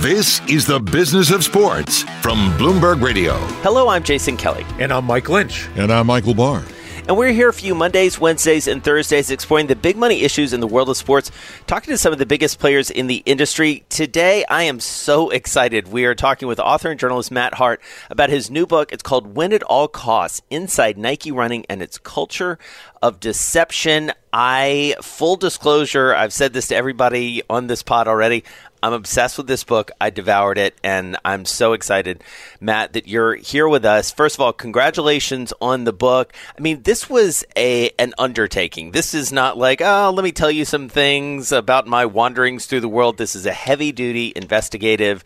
This 0.00 0.42
is 0.46 0.66
the 0.66 0.78
business 0.78 1.30
of 1.30 1.42
sports 1.42 2.02
from 2.20 2.50
Bloomberg 2.58 3.00
Radio. 3.00 3.38
Hello, 3.62 3.88
I'm 3.88 4.02
Jason 4.02 4.36
Kelly. 4.36 4.66
And 4.78 4.92
I'm 4.92 5.06
Mike 5.06 5.30
Lynch. 5.30 5.68
And 5.74 5.90
I'm 5.90 6.06
Michael 6.06 6.34
Barr. 6.34 6.62
And 7.08 7.16
we're 7.16 7.32
here 7.32 7.50
for 7.50 7.64
you 7.64 7.74
Mondays, 7.74 8.18
Wednesdays, 8.18 8.66
and 8.66 8.82
Thursdays 8.84 9.30
exploring 9.30 9.68
the 9.68 9.76
big 9.76 9.96
money 9.96 10.22
issues 10.22 10.52
in 10.52 10.60
the 10.60 10.66
world 10.66 10.88
of 10.90 10.96
sports, 10.96 11.30
talking 11.66 11.92
to 11.92 11.98
some 11.98 12.12
of 12.12 12.18
the 12.18 12.26
biggest 12.26 12.58
players 12.58 12.90
in 12.90 13.06
the 13.06 13.22
industry. 13.24 13.84
Today, 13.88 14.44
I 14.50 14.64
am 14.64 14.80
so 14.80 15.30
excited. 15.30 15.88
We 15.88 16.04
are 16.04 16.16
talking 16.16 16.46
with 16.46 16.58
author 16.60 16.90
and 16.90 16.98
journalist 17.00 17.30
Matt 17.30 17.54
Hart 17.54 17.80
about 18.10 18.28
his 18.28 18.50
new 18.50 18.66
book. 18.66 18.92
It's 18.92 19.04
called 19.04 19.36
Win 19.36 19.52
at 19.52 19.62
All 19.62 19.88
Costs 19.88 20.42
Inside 20.50 20.98
Nike 20.98 21.30
Running 21.30 21.64
and 21.70 21.80
Its 21.80 21.96
Culture 21.96 22.58
of 23.00 23.20
Deception. 23.20 24.12
I, 24.32 24.96
full 25.00 25.36
disclosure, 25.36 26.12
I've 26.12 26.32
said 26.32 26.52
this 26.52 26.68
to 26.68 26.76
everybody 26.76 27.42
on 27.48 27.68
this 27.68 27.84
pod 27.84 28.08
already. 28.08 28.42
I'm 28.82 28.92
obsessed 28.92 29.38
with 29.38 29.46
this 29.46 29.64
book. 29.64 29.90
I 30.00 30.10
devoured 30.10 30.58
it, 30.58 30.74
and 30.82 31.16
I'm 31.24 31.44
so 31.44 31.72
excited, 31.72 32.22
Matt, 32.60 32.92
that 32.92 33.08
you're 33.08 33.34
here 33.34 33.68
with 33.68 33.84
us. 33.84 34.10
First 34.10 34.36
of 34.36 34.40
all, 34.40 34.52
congratulations 34.52 35.52
on 35.60 35.84
the 35.84 35.92
book. 35.92 36.32
I 36.56 36.60
mean, 36.60 36.82
this 36.82 37.08
was 37.08 37.44
a 37.56 37.90
an 37.98 38.14
undertaking. 38.18 38.92
This 38.92 39.14
is 39.14 39.32
not 39.32 39.56
like, 39.56 39.80
oh, 39.80 40.12
let 40.14 40.24
me 40.24 40.32
tell 40.32 40.50
you 40.50 40.64
some 40.64 40.88
things 40.88 41.52
about 41.52 41.86
my 41.86 42.06
wanderings 42.06 42.66
through 42.66 42.80
the 42.80 42.88
world. 42.88 43.18
This 43.18 43.34
is 43.34 43.46
a 43.46 43.52
heavy 43.52 43.92
duty 43.92 44.32
investigative 44.36 45.24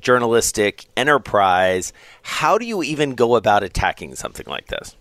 journalistic 0.00 0.86
enterprise. 0.96 1.92
How 2.22 2.58
do 2.58 2.66
you 2.66 2.82
even 2.82 3.14
go 3.14 3.36
about 3.36 3.62
attacking 3.62 4.14
something 4.16 4.46
like 4.46 4.66
this? 4.66 4.96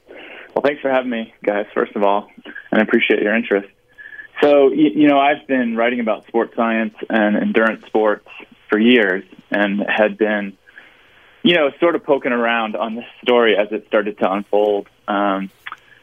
Well, 0.55 0.63
thanks 0.63 0.81
for 0.81 0.89
having 0.89 1.09
me, 1.09 1.33
guys, 1.45 1.65
first 1.73 1.95
of 1.95 2.03
all, 2.03 2.29
and 2.45 2.79
I 2.79 2.83
appreciate 2.83 3.21
your 3.21 3.35
interest. 3.35 3.67
So, 4.41 4.71
you, 4.71 5.07
know, 5.07 5.19
I've 5.19 5.45
been 5.45 5.75
writing 5.75 5.99
about 5.99 6.25
sports 6.27 6.55
science 6.55 6.95
and 7.09 7.37
endurance 7.37 7.85
sports 7.85 8.27
for 8.69 8.79
years 8.79 9.23
and 9.51 9.81
had 9.87 10.17
been, 10.17 10.57
you 11.43 11.53
know, 11.53 11.69
sort 11.79 11.95
of 11.95 12.03
poking 12.03 12.31
around 12.31 12.75
on 12.75 12.95
this 12.95 13.05
story 13.21 13.55
as 13.55 13.71
it 13.71 13.85
started 13.87 14.17
to 14.17 14.31
unfold. 14.31 14.87
Um, 15.07 15.51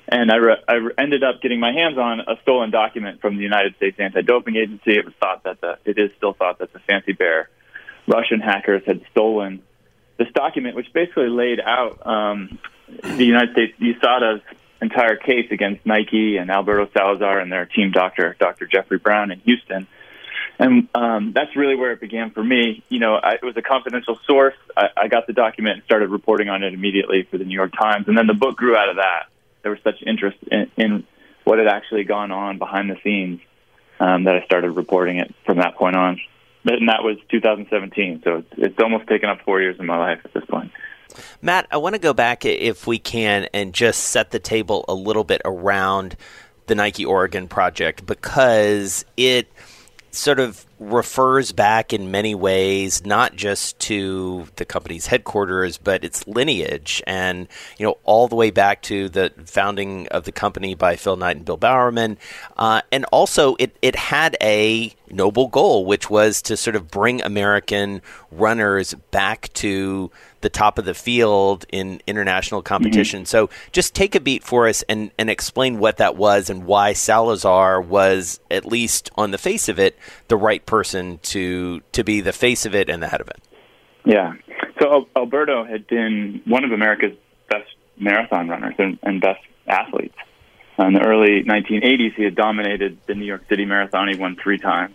and 0.06 0.30
I, 0.30 0.36
re- 0.36 0.62
I 0.68 0.78
ended 0.98 1.24
up 1.24 1.42
getting 1.42 1.58
my 1.58 1.72
hands 1.72 1.98
on 1.98 2.20
a 2.20 2.38
stolen 2.42 2.70
document 2.70 3.20
from 3.20 3.36
the 3.36 3.42
United 3.42 3.74
States 3.76 3.98
Anti-Doping 3.98 4.56
Agency. 4.56 4.92
It 4.92 5.04
was 5.04 5.14
thought 5.20 5.42
that 5.42 5.60
the, 5.60 5.78
it 5.84 5.98
is 5.98 6.12
still 6.16 6.32
thought 6.32 6.60
that 6.60 6.72
the 6.72 6.78
Fancy 6.78 7.12
Bear 7.12 7.50
Russian 8.06 8.40
hackers 8.40 8.82
had 8.86 9.02
stolen 9.10 9.62
this 10.16 10.28
document, 10.32 10.76
which 10.76 10.92
basically 10.92 11.28
laid 11.28 11.60
out 11.60 12.06
um, 12.06 12.58
the 13.02 13.24
United 13.24 13.52
States 13.52 13.78
USADA's 13.80 14.42
entire 14.80 15.16
case 15.16 15.50
against 15.50 15.84
Nike 15.84 16.36
and 16.36 16.50
Alberto 16.50 16.88
Salazar 16.96 17.40
and 17.40 17.50
their 17.50 17.66
team 17.66 17.90
doctor, 17.90 18.36
Dr. 18.38 18.66
Jeffrey 18.66 18.98
Brown 18.98 19.30
in 19.30 19.40
Houston. 19.40 19.86
And 20.58 20.88
um, 20.94 21.32
that's 21.34 21.54
really 21.56 21.76
where 21.76 21.92
it 21.92 22.00
began 22.00 22.30
for 22.30 22.42
me. 22.42 22.82
You 22.88 22.98
know, 22.98 23.14
I, 23.14 23.34
it 23.34 23.44
was 23.44 23.56
a 23.56 23.62
confidential 23.62 24.18
source. 24.26 24.56
I, 24.76 24.88
I 24.96 25.08
got 25.08 25.26
the 25.26 25.32
document 25.32 25.76
and 25.76 25.84
started 25.84 26.10
reporting 26.10 26.48
on 26.48 26.62
it 26.64 26.74
immediately 26.74 27.22
for 27.30 27.38
the 27.38 27.44
New 27.44 27.54
York 27.54 27.72
Times. 27.78 28.08
And 28.08 28.18
then 28.18 28.26
the 28.26 28.34
book 28.34 28.56
grew 28.56 28.76
out 28.76 28.88
of 28.88 28.96
that. 28.96 29.26
There 29.62 29.70
was 29.70 29.80
such 29.84 30.02
interest 30.04 30.38
in, 30.50 30.70
in 30.76 31.04
what 31.44 31.58
had 31.58 31.68
actually 31.68 32.04
gone 32.04 32.32
on 32.32 32.58
behind 32.58 32.90
the 32.90 32.96
scenes 33.04 33.40
um, 34.00 34.24
that 34.24 34.34
I 34.34 34.44
started 34.44 34.72
reporting 34.72 35.18
it 35.18 35.34
from 35.46 35.58
that 35.58 35.76
point 35.76 35.96
on. 35.96 36.20
And 36.64 36.88
that 36.88 37.02
was 37.02 37.16
2017. 37.30 38.22
So 38.24 38.38
it's, 38.38 38.52
it's 38.56 38.78
almost 38.82 39.06
taken 39.06 39.30
up 39.30 39.40
four 39.44 39.60
years 39.60 39.78
of 39.78 39.86
my 39.86 39.96
life 39.96 40.20
at 40.24 40.34
this 40.34 40.44
point. 40.44 40.72
Matt, 41.42 41.66
I 41.70 41.76
want 41.76 41.94
to 41.94 42.00
go 42.00 42.12
back, 42.12 42.44
if 42.44 42.86
we 42.86 42.98
can, 42.98 43.48
and 43.52 43.72
just 43.72 44.04
set 44.04 44.30
the 44.30 44.38
table 44.38 44.84
a 44.88 44.94
little 44.94 45.24
bit 45.24 45.40
around 45.44 46.16
the 46.66 46.74
Nike 46.74 47.04
Oregon 47.04 47.48
project 47.48 48.06
because 48.06 49.04
it 49.16 49.48
sort 50.10 50.38
of 50.38 50.64
refers 50.78 51.52
back 51.52 51.92
in 51.92 52.10
many 52.10 52.34
ways 52.34 53.04
not 53.04 53.34
just 53.34 53.78
to 53.78 54.46
the 54.56 54.64
company's 54.64 55.06
headquarters 55.06 55.76
but 55.76 56.04
its 56.04 56.26
lineage 56.26 57.02
and 57.06 57.48
you 57.78 57.86
know 57.86 57.98
all 58.04 58.28
the 58.28 58.36
way 58.36 58.50
back 58.50 58.80
to 58.82 59.08
the 59.08 59.32
founding 59.44 60.06
of 60.08 60.24
the 60.24 60.32
company 60.32 60.74
by 60.74 60.94
Phil 60.94 61.16
Knight 61.16 61.36
and 61.36 61.44
Bill 61.44 61.56
Bowerman 61.56 62.16
uh, 62.56 62.80
and 62.92 63.04
also 63.06 63.56
it, 63.58 63.76
it 63.82 63.96
had 63.96 64.36
a 64.40 64.92
noble 65.10 65.48
goal 65.48 65.84
which 65.84 66.08
was 66.10 66.42
to 66.42 66.56
sort 66.56 66.76
of 66.76 66.90
bring 66.90 67.22
American 67.22 68.00
runners 68.30 68.94
back 69.10 69.52
to 69.54 70.10
the 70.40 70.48
top 70.48 70.78
of 70.78 70.84
the 70.84 70.94
field 70.94 71.66
in 71.70 72.00
international 72.06 72.62
competition. 72.62 73.20
Mm-hmm. 73.20 73.26
So 73.26 73.50
just 73.72 73.94
take 73.94 74.14
a 74.14 74.20
beat 74.20 74.44
for 74.44 74.68
us 74.68 74.82
and, 74.88 75.10
and 75.18 75.28
explain 75.28 75.78
what 75.78 75.96
that 75.96 76.16
was 76.16 76.48
and 76.48 76.64
why 76.64 76.92
Salazar 76.92 77.80
was, 77.80 78.40
at 78.50 78.64
least 78.64 79.10
on 79.16 79.30
the 79.30 79.38
face 79.38 79.68
of 79.68 79.78
it, 79.78 79.98
the 80.28 80.36
right 80.36 80.64
person 80.68 81.18
to 81.22 81.80
to 81.92 82.04
be 82.04 82.20
the 82.20 82.32
face 82.32 82.66
of 82.66 82.74
it 82.74 82.88
and 82.88 83.02
the 83.02 83.08
head 83.08 83.20
of 83.20 83.28
it. 83.28 83.42
Yeah. 84.04 84.34
So 84.80 85.08
Alberto 85.16 85.64
had 85.64 85.86
been 85.88 86.42
one 86.44 86.64
of 86.64 86.70
America's 86.70 87.16
best 87.50 87.68
marathon 87.98 88.48
runners 88.48 88.74
and, 88.78 88.98
and 89.02 89.20
best 89.20 89.40
athletes. 89.66 90.14
In 90.78 90.92
the 90.92 91.00
early 91.00 91.42
1980s, 91.42 92.14
he 92.14 92.22
had 92.22 92.36
dominated 92.36 92.98
the 93.06 93.14
New 93.16 93.24
York 93.24 93.42
City 93.48 93.64
Marathon. 93.64 94.08
He 94.08 94.16
won 94.16 94.36
three 94.40 94.58
times. 94.58 94.94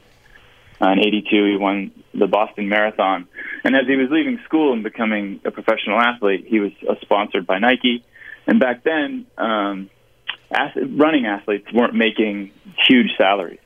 Uh, 0.82 0.92
in 0.92 1.00
'82, 1.00 1.46
he 1.52 1.58
won 1.58 1.92
the 2.14 2.28
Boston 2.28 2.70
Marathon. 2.70 3.28
And 3.66 3.76
as 3.76 3.86
he 3.88 3.96
was 3.96 4.10
leaving 4.10 4.40
school 4.46 4.72
and 4.74 4.84
becoming 4.84 5.42
a 5.44 5.52
professional 5.52 6.00
athlete, 6.00 6.46
he 6.48 6.60
was 6.60 6.72
uh, 6.88 6.96
sponsored 7.02 7.46
by 7.46 7.60
Nike. 7.60 8.06
And 8.48 8.60
back 8.60 8.84
then, 8.84 9.26
um, 9.38 9.90
running 10.76 11.26
athletes 11.26 11.68
weren't 11.74 11.96
making 11.96 12.52
huge 12.88 13.12
salaries. 13.18 13.60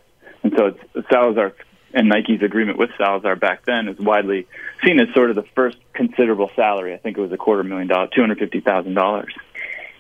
And 0.44 0.54
so 0.58 0.68
it's, 0.68 1.08
Salazar 1.12 1.54
and 1.98 2.10
Nike's 2.10 2.44
agreement 2.44 2.78
with 2.78 2.92
Salazar 2.96 3.36
back 3.36 3.66
then 3.66 3.88
is 3.88 3.98
widely 3.98 4.48
seen 4.86 5.00
as 5.00 5.12
sort 5.16 5.32
of 5.32 5.36
the 5.36 5.46
first 5.56 5.78
considerable 5.94 6.52
salary. 6.56 6.94
I 6.94 6.98
think 6.98 7.18
it 7.18 7.22
was 7.22 7.32
a 7.32 7.38
quarter 7.38 7.64
million 7.64 7.88
dollars, 7.88 8.12
two 8.14 8.22
hundred 8.22 8.38
fifty 8.38 8.60
thousand 8.60 8.94
dollars. 8.94 9.34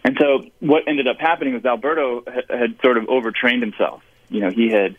And 0.03 0.15
so 0.21 0.45
what 0.59 0.83
ended 0.87 1.07
up 1.07 1.17
happening 1.17 1.55
was 1.55 1.65
Alberto 1.65 2.23
had, 2.49 2.79
sort 2.81 2.97
of 2.97 3.09
overtrained 3.09 3.63
himself. 3.63 4.03
You 4.29 4.41
know, 4.41 4.51
he 4.51 4.69
had 4.69 4.95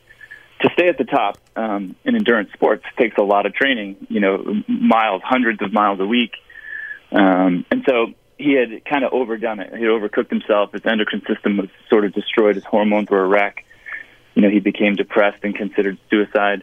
to 0.60 0.70
stay 0.72 0.88
at 0.88 0.98
the 0.98 1.04
top 1.04 1.38
um, 1.54 1.94
in 2.04 2.16
endurance 2.16 2.52
sports 2.52 2.84
takes 2.96 3.16
a 3.16 3.22
lot 3.22 3.46
of 3.46 3.54
training. 3.54 4.08
You 4.08 4.18
know, 4.18 4.62
miles, 4.66 5.22
hundreds 5.24 5.62
of 5.62 5.72
miles 5.72 6.00
a 6.00 6.06
week, 6.06 6.32
um, 7.12 7.64
and 7.70 7.84
so 7.88 8.12
he 8.38 8.54
had 8.54 8.84
kind 8.84 9.04
of 9.04 9.12
overdone 9.12 9.60
it. 9.60 9.72
He 9.72 9.84
had 9.84 9.92
overcooked 9.92 10.30
himself. 10.30 10.72
His 10.72 10.84
endocrine 10.84 11.22
system 11.32 11.58
was 11.58 11.68
sort 11.88 12.04
of 12.04 12.12
destroyed. 12.12 12.56
His 12.56 12.64
hormones 12.64 13.08
were 13.08 13.22
a 13.22 13.28
wreck. 13.28 13.64
You 14.38 14.42
know, 14.42 14.50
he 14.50 14.60
became 14.60 14.94
depressed 14.94 15.42
and 15.42 15.52
considered 15.52 15.98
suicide. 16.08 16.62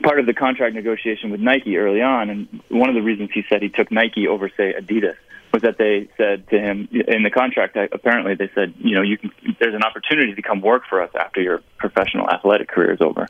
Part 0.00 0.20
of 0.20 0.26
the 0.26 0.32
contract 0.32 0.76
negotiation 0.76 1.32
with 1.32 1.40
Nike 1.40 1.76
early 1.76 2.00
on, 2.00 2.30
and 2.30 2.62
one 2.68 2.88
of 2.88 2.94
the 2.94 3.02
reasons 3.02 3.30
he 3.34 3.42
said 3.48 3.62
he 3.62 3.68
took 3.68 3.90
Nike 3.90 4.28
over, 4.28 4.48
say, 4.48 4.72
Adidas, 4.80 5.16
was 5.52 5.62
that 5.62 5.76
they 5.76 6.08
said 6.16 6.48
to 6.50 6.60
him 6.60 6.88
in 6.92 7.24
the 7.24 7.30
contract. 7.30 7.76
Uh, 7.76 7.88
apparently, 7.90 8.36
they 8.36 8.48
said, 8.54 8.74
you 8.78 8.94
know, 8.94 9.02
you 9.02 9.18
can. 9.18 9.32
There's 9.58 9.74
an 9.74 9.82
opportunity 9.82 10.36
to 10.36 10.42
come 10.42 10.60
work 10.60 10.84
for 10.88 11.02
us 11.02 11.10
after 11.18 11.42
your 11.42 11.62
professional 11.78 12.30
athletic 12.30 12.68
career 12.68 12.92
is 12.92 13.00
over. 13.00 13.26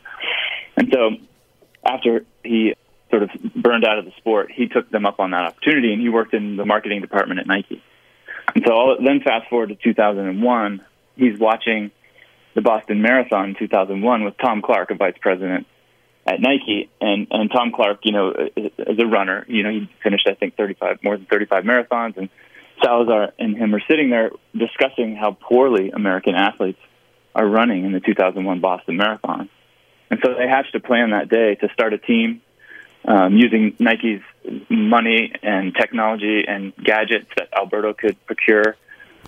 And 0.76 0.92
so, 0.92 1.12
after 1.82 2.26
he 2.44 2.74
sort 3.08 3.22
of 3.22 3.30
burned 3.54 3.86
out 3.86 3.98
of 3.98 4.04
the 4.04 4.12
sport, 4.18 4.52
he 4.54 4.68
took 4.68 4.90
them 4.90 5.06
up 5.06 5.20
on 5.20 5.30
that 5.30 5.46
opportunity, 5.46 5.94
and 5.94 6.02
he 6.02 6.10
worked 6.10 6.34
in 6.34 6.58
the 6.58 6.66
marketing 6.66 7.00
department 7.00 7.40
at 7.40 7.46
Nike. 7.46 7.82
And 8.54 8.62
so, 8.66 8.74
all, 8.74 8.96
then 9.02 9.22
fast 9.22 9.48
forward 9.48 9.70
to 9.70 9.74
2001, 9.76 10.84
he's 11.16 11.38
watching 11.38 11.92
the 12.56 12.62
Boston 12.62 13.02
Marathon 13.02 13.50
in 13.50 13.54
2001 13.54 14.24
with 14.24 14.36
Tom 14.38 14.62
Clarke, 14.62 14.90
a 14.90 14.94
vice 14.94 15.14
president 15.20 15.66
at 16.26 16.40
Nike, 16.40 16.88
and 17.00 17.28
and 17.30 17.50
Tom 17.50 17.70
Clarke, 17.70 18.00
you 18.02 18.12
know, 18.12 18.32
as 18.56 18.98
a 18.98 19.06
runner, 19.06 19.44
you 19.46 19.62
know, 19.62 19.70
he 19.70 19.88
finished 20.02 20.26
I 20.26 20.34
think 20.34 20.56
35 20.56 21.04
more 21.04 21.16
than 21.16 21.26
35 21.26 21.64
marathons, 21.64 22.16
and 22.16 22.30
Salazar 22.82 23.34
and 23.38 23.56
him 23.56 23.74
are 23.74 23.82
sitting 23.88 24.10
there 24.10 24.30
discussing 24.56 25.14
how 25.14 25.36
poorly 25.38 25.90
American 25.90 26.34
athletes 26.34 26.80
are 27.34 27.46
running 27.46 27.84
in 27.84 27.92
the 27.92 28.00
2001 28.00 28.60
Boston 28.60 28.96
Marathon, 28.96 29.50
and 30.10 30.18
so 30.24 30.32
they 30.32 30.48
hatched 30.48 30.74
a 30.74 30.80
plan 30.80 31.10
that 31.10 31.28
day 31.28 31.56
to 31.56 31.68
start 31.74 31.92
a 31.92 31.98
team 31.98 32.40
um, 33.04 33.36
using 33.36 33.76
Nike's 33.78 34.22
money 34.70 35.30
and 35.42 35.74
technology 35.74 36.44
and 36.48 36.74
gadgets 36.74 37.28
that 37.36 37.50
Alberto 37.54 37.92
could 37.92 38.16
procure, 38.24 38.76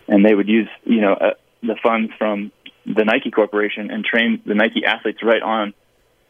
and 0.09 0.25
they 0.25 0.35
would 0.35 0.49
use 0.49 0.69
you 0.85 1.03
know 1.03 1.13
uh, 1.13 1.35
the 1.63 1.77
funds 1.83 2.11
from 2.17 2.53
the 2.95 3.05
Nike 3.05 3.31
Corporation 3.31 3.91
and 3.91 4.05
train 4.05 4.43
the 4.47 4.55
Nike 4.55 4.85
athletes 4.85 5.23
right 5.23 5.43
on 5.43 5.75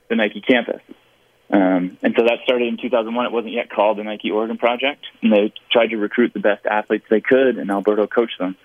the 0.08 0.16
Nike 0.16 0.40
campus. 0.40 0.80
Um, 1.50 1.96
and 2.02 2.14
so 2.16 2.24
that 2.24 2.40
started 2.44 2.68
in 2.68 2.76
2001. 2.76 3.26
It 3.26 3.32
wasn't 3.32 3.54
yet 3.54 3.70
called 3.70 3.98
the 3.98 4.04
Nike 4.04 4.30
Oregon 4.30 4.58
Project, 4.58 5.06
and 5.22 5.32
they 5.32 5.52
tried 5.70 5.88
to 5.88 5.96
recruit 5.96 6.34
the 6.34 6.40
best 6.40 6.66
athletes 6.66 7.06
they 7.08 7.20
could, 7.20 7.56
and 7.56 7.70
Alberto 7.70 8.06
coached 8.06 8.38
them. 8.38 8.56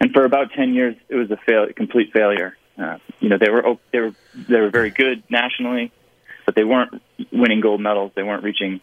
And 0.00 0.12
for 0.12 0.24
about 0.24 0.52
10 0.52 0.74
years, 0.74 0.94
it 1.08 1.16
was 1.16 1.30
a 1.30 1.36
fail, 1.36 1.64
a 1.64 1.72
complete 1.72 2.12
failure. 2.12 2.56
Uh, 2.78 2.98
you 3.18 3.28
know, 3.28 3.38
they 3.38 3.50
were 3.50 3.76
they 3.92 3.98
were 3.98 4.12
they 4.48 4.60
were 4.60 4.70
very 4.70 4.90
good 4.90 5.24
nationally, 5.28 5.90
but 6.46 6.54
they 6.54 6.64
weren't 6.64 7.02
winning 7.32 7.60
gold 7.60 7.80
medals. 7.80 8.12
They 8.14 8.22
weren't 8.22 8.44
reaching, 8.44 8.80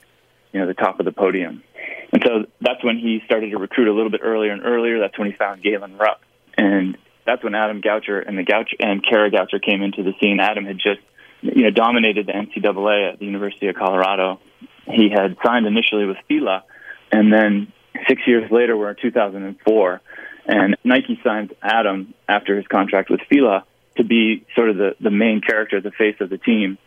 you 0.51 0.59
know, 0.59 0.67
the 0.67 0.73
top 0.73 0.99
of 0.99 1.05
the 1.05 1.13
podium. 1.13 1.63
And 2.11 2.21
so 2.25 2.45
that's 2.59 2.83
when 2.83 2.97
he 2.97 3.21
started 3.25 3.51
to 3.51 3.57
recruit 3.57 3.87
a 3.87 3.93
little 3.93 4.11
bit 4.11 4.21
earlier 4.23 4.51
and 4.51 4.65
earlier. 4.65 4.99
That's 4.99 5.17
when 5.17 5.31
he 5.31 5.37
found 5.37 5.61
Galen 5.61 5.97
Rupp, 5.97 6.19
and 6.57 6.97
that's 7.25 7.43
when 7.43 7.55
Adam 7.55 7.81
Goucher 7.81 8.23
and 8.25 8.37
the 8.37 8.43
Goucher 8.43 8.75
and 8.79 9.03
Kara 9.03 9.31
Goucher 9.31 9.61
came 9.61 9.81
into 9.81 10.03
the 10.03 10.13
scene. 10.21 10.39
Adam 10.39 10.65
had 10.65 10.77
just 10.77 11.01
you 11.41 11.63
know, 11.63 11.71
dominated 11.71 12.27
the 12.27 12.33
NCAA 12.33 13.13
at 13.13 13.19
the 13.19 13.25
University 13.25 13.67
of 13.67 13.75
Colorado. 13.75 14.39
He 14.85 15.09
had 15.09 15.37
signed 15.43 15.65
initially 15.65 16.05
with 16.05 16.17
Fila, 16.27 16.63
and 17.11 17.33
then 17.33 17.71
six 18.07 18.21
years 18.27 18.49
later, 18.51 18.77
we're 18.77 18.91
in 18.91 18.97
2004, 19.01 20.01
and 20.47 20.77
Nike 20.83 21.19
signed 21.23 21.55
Adam 21.61 22.13
after 22.27 22.55
his 22.55 22.67
contract 22.67 23.09
with 23.09 23.21
Fila 23.29 23.65
to 23.97 24.03
be 24.03 24.45
sort 24.55 24.69
of 24.69 24.77
the, 24.77 24.95
the 24.99 25.09
main 25.09 25.41
character, 25.41 25.81
the 25.81 25.91
face 25.91 26.17
of 26.19 26.29
the 26.29 26.37
team, 26.37 26.77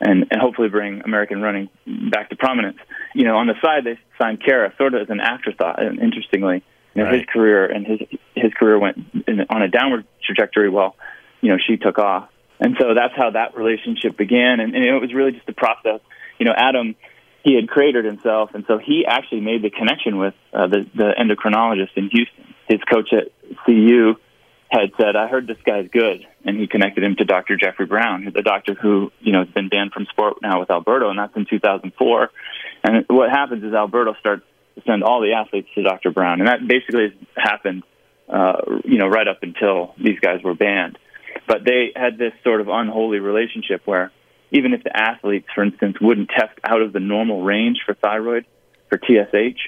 and, 0.00 0.26
and 0.30 0.40
hopefully 0.40 0.68
bring 0.68 1.00
American 1.02 1.40
running 1.40 1.68
back 2.10 2.28
to 2.30 2.36
prominence. 2.36 2.78
You 3.14 3.24
know, 3.24 3.36
on 3.36 3.46
the 3.46 3.54
side, 3.62 3.84
they 3.84 3.98
signed 4.18 4.42
Kara 4.44 4.72
sort 4.76 4.94
of 4.94 5.02
as 5.02 5.10
an 5.10 5.20
afterthought, 5.20 5.82
and 5.82 5.98
interestingly. 6.00 6.62
You 6.96 7.02
know, 7.02 7.10
right. 7.10 7.20
his 7.20 7.26
career 7.26 7.66
and 7.66 7.86
his 7.86 8.00
his 8.34 8.52
career 8.54 8.78
went 8.78 8.98
in, 9.26 9.40
on 9.50 9.62
a 9.62 9.68
downward 9.68 10.06
trajectory 10.24 10.70
while, 10.70 10.96
you 11.40 11.50
know, 11.50 11.58
she 11.58 11.76
took 11.76 11.98
off. 11.98 12.28
And 12.58 12.76
so 12.80 12.94
that's 12.94 13.14
how 13.14 13.30
that 13.30 13.56
relationship 13.56 14.16
began. 14.16 14.60
And, 14.60 14.74
and 14.74 14.82
it 14.82 14.98
was 14.98 15.12
really 15.12 15.32
just 15.32 15.48
a 15.48 15.52
process. 15.52 16.00
You 16.38 16.46
know, 16.46 16.54
Adam, 16.56 16.94
he 17.42 17.54
had 17.54 17.68
cratered 17.68 18.04
himself, 18.04 18.50
and 18.54 18.64
so 18.66 18.78
he 18.78 19.04
actually 19.06 19.40
made 19.40 19.62
the 19.62 19.70
connection 19.70 20.18
with 20.18 20.34
uh, 20.52 20.66
the, 20.66 20.86
the 20.94 21.12
endocrinologist 21.18 21.90
in 21.96 22.08
Houston. 22.10 22.54
His 22.66 22.80
coach 22.90 23.12
at 23.12 23.28
CU 23.64 24.16
had 24.68 24.90
said, 24.98 25.14
"I 25.16 25.28
heard 25.28 25.46
this 25.46 25.58
guy's 25.64 25.88
good," 25.88 26.26
and 26.44 26.58
he 26.58 26.66
connected 26.66 27.04
him 27.04 27.14
to 27.16 27.24
Dr. 27.24 27.56
Jeffrey 27.56 27.86
Brown, 27.86 28.32
the 28.34 28.42
doctor 28.42 28.74
who 28.74 29.12
you 29.20 29.32
know 29.32 29.44
has 29.44 29.48
been 29.50 29.68
banned 29.68 29.92
from 29.92 30.06
sport 30.06 30.38
now 30.42 30.60
with 30.60 30.70
Alberto, 30.70 31.10
and 31.10 31.18
that's 31.18 31.36
in 31.36 31.46
2004. 31.46 32.30
And 32.82 33.04
what 33.08 33.30
happens 33.30 33.62
is 33.62 33.72
Alberto 33.72 34.14
starts 34.18 34.44
send 34.86 35.02
all 35.02 35.20
the 35.20 35.32
athletes 35.32 35.68
to 35.74 35.82
Dr. 35.82 36.10
Brown, 36.10 36.40
and 36.40 36.48
that 36.48 36.66
basically 36.66 37.14
happened, 37.36 37.82
uh, 38.28 38.80
you 38.84 38.98
know, 38.98 39.08
right 39.08 39.26
up 39.26 39.38
until 39.42 39.94
these 39.96 40.18
guys 40.20 40.42
were 40.42 40.54
banned. 40.54 40.98
But 41.46 41.64
they 41.64 41.92
had 41.94 42.18
this 42.18 42.32
sort 42.42 42.60
of 42.60 42.68
unholy 42.68 43.18
relationship 43.20 43.82
where 43.84 44.10
even 44.50 44.72
if 44.72 44.82
the 44.82 44.96
athletes, 44.96 45.46
for 45.54 45.64
instance, 45.64 45.96
wouldn't 46.00 46.28
test 46.28 46.58
out 46.64 46.82
of 46.82 46.92
the 46.92 47.00
normal 47.00 47.42
range 47.42 47.78
for 47.84 47.94
thyroid, 47.94 48.46
for 48.88 48.98
TSH, 48.98 49.58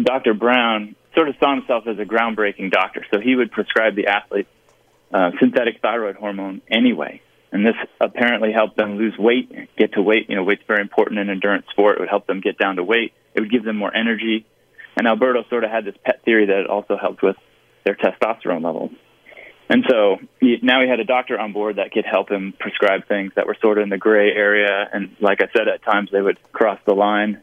Dr. 0.00 0.34
Brown 0.34 0.94
sort 1.14 1.28
of 1.28 1.36
saw 1.40 1.54
himself 1.54 1.84
as 1.86 1.98
a 1.98 2.04
groundbreaking 2.04 2.70
doctor. 2.70 3.04
So 3.12 3.20
he 3.20 3.34
would 3.34 3.50
prescribe 3.50 3.96
the 3.96 4.06
athletes 4.06 4.50
uh, 5.12 5.30
synthetic 5.40 5.80
thyroid 5.80 6.16
hormone 6.16 6.60
anyway. 6.70 7.22
And 7.52 7.64
this 7.64 7.76
apparently 8.00 8.52
helped 8.52 8.76
them 8.76 8.98
lose 8.98 9.16
weight, 9.18 9.50
get 9.78 9.94
to 9.94 10.02
weight. 10.02 10.28
You 10.28 10.36
know, 10.36 10.42
weight's 10.42 10.64
very 10.66 10.82
important 10.82 11.20
in 11.20 11.30
endurance 11.30 11.66
sport. 11.70 11.96
It 11.96 12.00
would 12.00 12.08
help 12.08 12.26
them 12.26 12.40
get 12.40 12.58
down 12.58 12.76
to 12.76 12.84
weight. 12.84 13.14
It 13.34 13.40
would 13.40 13.50
give 13.50 13.64
them 13.64 13.76
more 13.76 13.94
energy. 13.94 14.44
And 14.96 15.06
Alberto 15.06 15.44
sort 15.50 15.64
of 15.64 15.70
had 15.70 15.84
this 15.84 15.94
pet 16.04 16.22
theory 16.24 16.46
that 16.46 16.60
it 16.60 16.66
also 16.66 16.96
helped 16.96 17.22
with 17.22 17.36
their 17.84 17.94
testosterone 17.94 18.64
levels. 18.64 18.90
And 19.68 19.84
so 19.88 20.18
he, 20.40 20.58
now 20.62 20.80
he 20.80 20.88
had 20.88 21.00
a 21.00 21.04
doctor 21.04 21.38
on 21.38 21.52
board 21.52 21.76
that 21.76 21.90
could 21.92 22.04
help 22.04 22.30
him 22.30 22.54
prescribe 22.58 23.06
things 23.08 23.32
that 23.34 23.46
were 23.46 23.56
sort 23.60 23.78
of 23.78 23.84
in 23.84 23.90
the 23.90 23.98
gray 23.98 24.30
area. 24.30 24.88
And 24.92 25.16
like 25.20 25.40
I 25.42 25.48
said, 25.56 25.68
at 25.68 25.82
times 25.82 26.10
they 26.12 26.22
would 26.22 26.38
cross 26.52 26.78
the 26.86 26.94
line. 26.94 27.42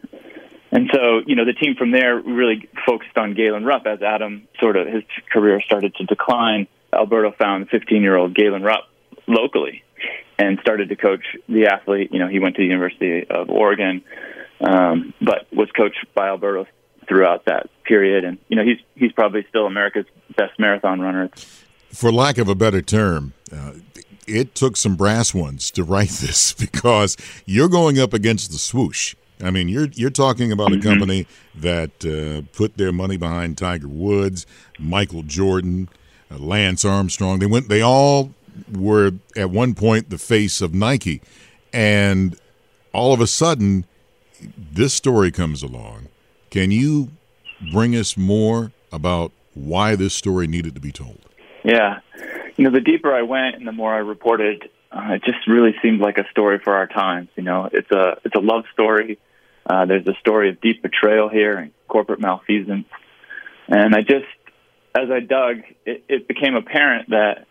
And 0.72 0.90
so, 0.92 1.22
you 1.28 1.36
know, 1.36 1.46
the 1.46 1.54
team 1.54 1.76
from 1.76 1.92
there 1.92 2.18
really 2.18 2.70
focused 2.88 3.18
on 3.18 3.36
Galen 3.36 3.66
Rupp 3.66 3.86
as 3.86 4.02
Adam 4.02 4.48
sort 4.60 4.76
of 4.76 4.88
his 4.88 5.04
career 5.32 5.62
started 5.62 5.94
to 5.96 6.06
decline. 6.06 6.68
Alberto 6.94 7.32
found 7.38 7.70
15 7.70 8.02
year 8.02 8.16
old 8.16 8.34
Galen 8.34 8.64
Rupp 8.64 8.86
locally 9.28 9.84
and 10.40 10.58
started 10.62 10.90
to 10.90 10.96
coach 10.96 11.24
the 11.48 11.68
athlete. 11.68 12.10
You 12.12 12.20
know, 12.20 12.28
he 12.28 12.40
went 12.40 12.56
to 12.56 12.62
the 12.62 12.68
University 12.68 13.28
of 13.30 13.50
Oregon, 13.50 14.04
um, 14.62 15.14
but 15.22 15.46
was 15.54 15.70
coached 15.78 16.06
by 16.16 16.28
Alberto 16.28 16.66
throughout 17.08 17.46
that 17.46 17.70
period. 17.84 18.24
And, 18.24 18.38
you 18.48 18.56
know, 18.56 18.64
he's, 18.64 18.80
he's 18.96 19.12
probably 19.12 19.46
still 19.50 19.66
America's 19.66 20.06
best 20.36 20.58
marathon 20.60 21.00
runner 21.00 21.30
for 21.94 22.12
lack 22.12 22.38
of 22.38 22.50
a 22.50 22.56
better 22.56 22.82
term, 22.82 23.34
uh, 23.52 23.74
it 24.28 24.56
took 24.56 24.76
some 24.76 24.96
brass 24.96 25.34
ones 25.34 25.72
to 25.72 25.84
write 25.84 26.10
this 26.10 26.54
because 26.54 27.16
you're 27.46 27.70
going 27.70 28.00
up 28.00 28.14
against 28.14 28.52
the 28.52 28.58
swoosh. 28.58 29.16
I 29.42 29.52
mean, 29.52 29.68
you're 29.68 29.88
you're 29.94 30.10
talking 30.10 30.52
about 30.52 30.70
mm-hmm. 30.70 30.88
a 30.88 30.92
company 30.92 31.28
that 31.56 32.06
uh, 32.06 32.48
put 32.56 32.78
their 32.78 32.92
money 32.92 33.18
behind 33.18 33.58
Tiger 33.58 33.88
Woods, 33.88 34.46
Michael 34.80 35.24
Jordan, 35.24 35.90
uh, 36.32 36.38
Lance 36.38 36.86
Armstrong. 36.86 37.40
They 37.40 37.46
went. 37.46 37.68
They 37.68 37.82
all 37.82 38.32
were 38.72 39.12
at 39.36 39.50
one 39.50 39.74
point 39.74 40.10
the 40.10 40.18
face 40.18 40.62
of 40.62 40.74
Nike, 40.74 41.22
and 41.74 42.40
all 42.94 43.12
of 43.12 43.20
a 43.20 43.28
sudden, 43.28 43.86
this 44.58 44.94
story 44.94 45.32
comes 45.32 45.62
along. 45.62 46.08
Can 46.54 46.70
you 46.70 47.10
bring 47.72 47.96
us 47.96 48.16
more 48.16 48.72
about 48.92 49.32
why 49.56 49.96
this 49.96 50.14
story 50.14 50.46
needed 50.46 50.76
to 50.76 50.80
be 50.80 50.92
told? 50.92 51.18
Yeah. 51.64 52.02
You 52.58 52.66
know, 52.66 52.70
the 52.70 52.80
deeper 52.80 53.12
I 53.12 53.24
went 53.24 53.56
and 53.56 53.68
the 53.68 53.72
more 53.72 53.92
I 53.92 53.98
reported, 53.98 54.70
uh, 54.92 55.14
it 55.14 55.24
just 55.24 55.48
really 55.48 55.74
seemed 55.82 56.00
like 56.00 56.20
a 56.20 56.30
story 56.30 56.60
for 56.64 56.76
our 56.76 56.86
times. 56.86 57.30
You 57.36 57.42
know, 57.42 57.68
it's 57.74 57.90
a 57.90 58.20
it's 58.24 58.36
a 58.36 58.40
love 58.40 58.66
story. 58.72 59.18
Uh, 59.68 59.88
there's 59.88 60.06
a 60.06 60.14
story 60.20 60.50
of 60.50 60.62
deep 60.62 60.84
betrayal 60.84 61.28
here 61.28 61.58
and 61.58 61.72
corporate 61.88 62.20
malfeasance. 62.20 62.86
And 63.68 63.96
I 63.96 64.02
just, 64.02 64.28
as 64.94 65.10
I 65.10 65.22
dug, 65.22 65.64
it, 65.88 66.04
it 66.08 66.28
became 66.28 66.54
apparent 66.54 67.10
that 67.10 67.48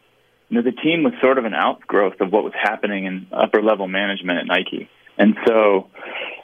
you 0.48 0.58
know 0.58 0.62
the 0.62 0.80
team 0.80 1.02
was 1.02 1.14
sort 1.20 1.38
of 1.38 1.44
an 1.44 1.54
outgrowth 1.54 2.20
of 2.20 2.30
what 2.30 2.44
was 2.44 2.54
happening 2.54 3.06
in 3.06 3.26
upper 3.32 3.64
level 3.64 3.88
management 3.88 4.38
at 4.38 4.46
Nike. 4.46 4.88
And 5.18 5.36
so, 5.44 5.88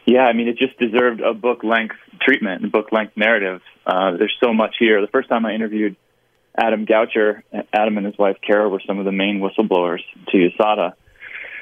yeah, 0.08 0.22
I 0.22 0.32
mean, 0.32 0.48
it 0.48 0.56
just 0.56 0.78
deserved 0.78 1.20
a 1.20 1.34
book 1.34 1.62
length 1.62 1.96
treatment 2.22 2.62
and 2.62 2.72
book 2.72 2.92
length 2.92 3.14
narrative. 3.14 3.60
Uh, 3.86 4.16
there's 4.16 4.34
so 4.42 4.54
much 4.54 4.76
here. 4.78 5.02
The 5.02 5.06
first 5.08 5.28
time 5.28 5.44
I 5.44 5.52
interviewed 5.52 5.96
Adam 6.56 6.86
Goucher, 6.86 7.42
Adam 7.74 7.98
and 7.98 8.06
his 8.06 8.16
wife 8.16 8.36
Kara 8.40 8.70
were 8.70 8.80
some 8.86 8.98
of 8.98 9.04
the 9.04 9.12
main 9.12 9.40
whistleblowers 9.40 10.00
to 10.28 10.36
USADA. 10.38 10.94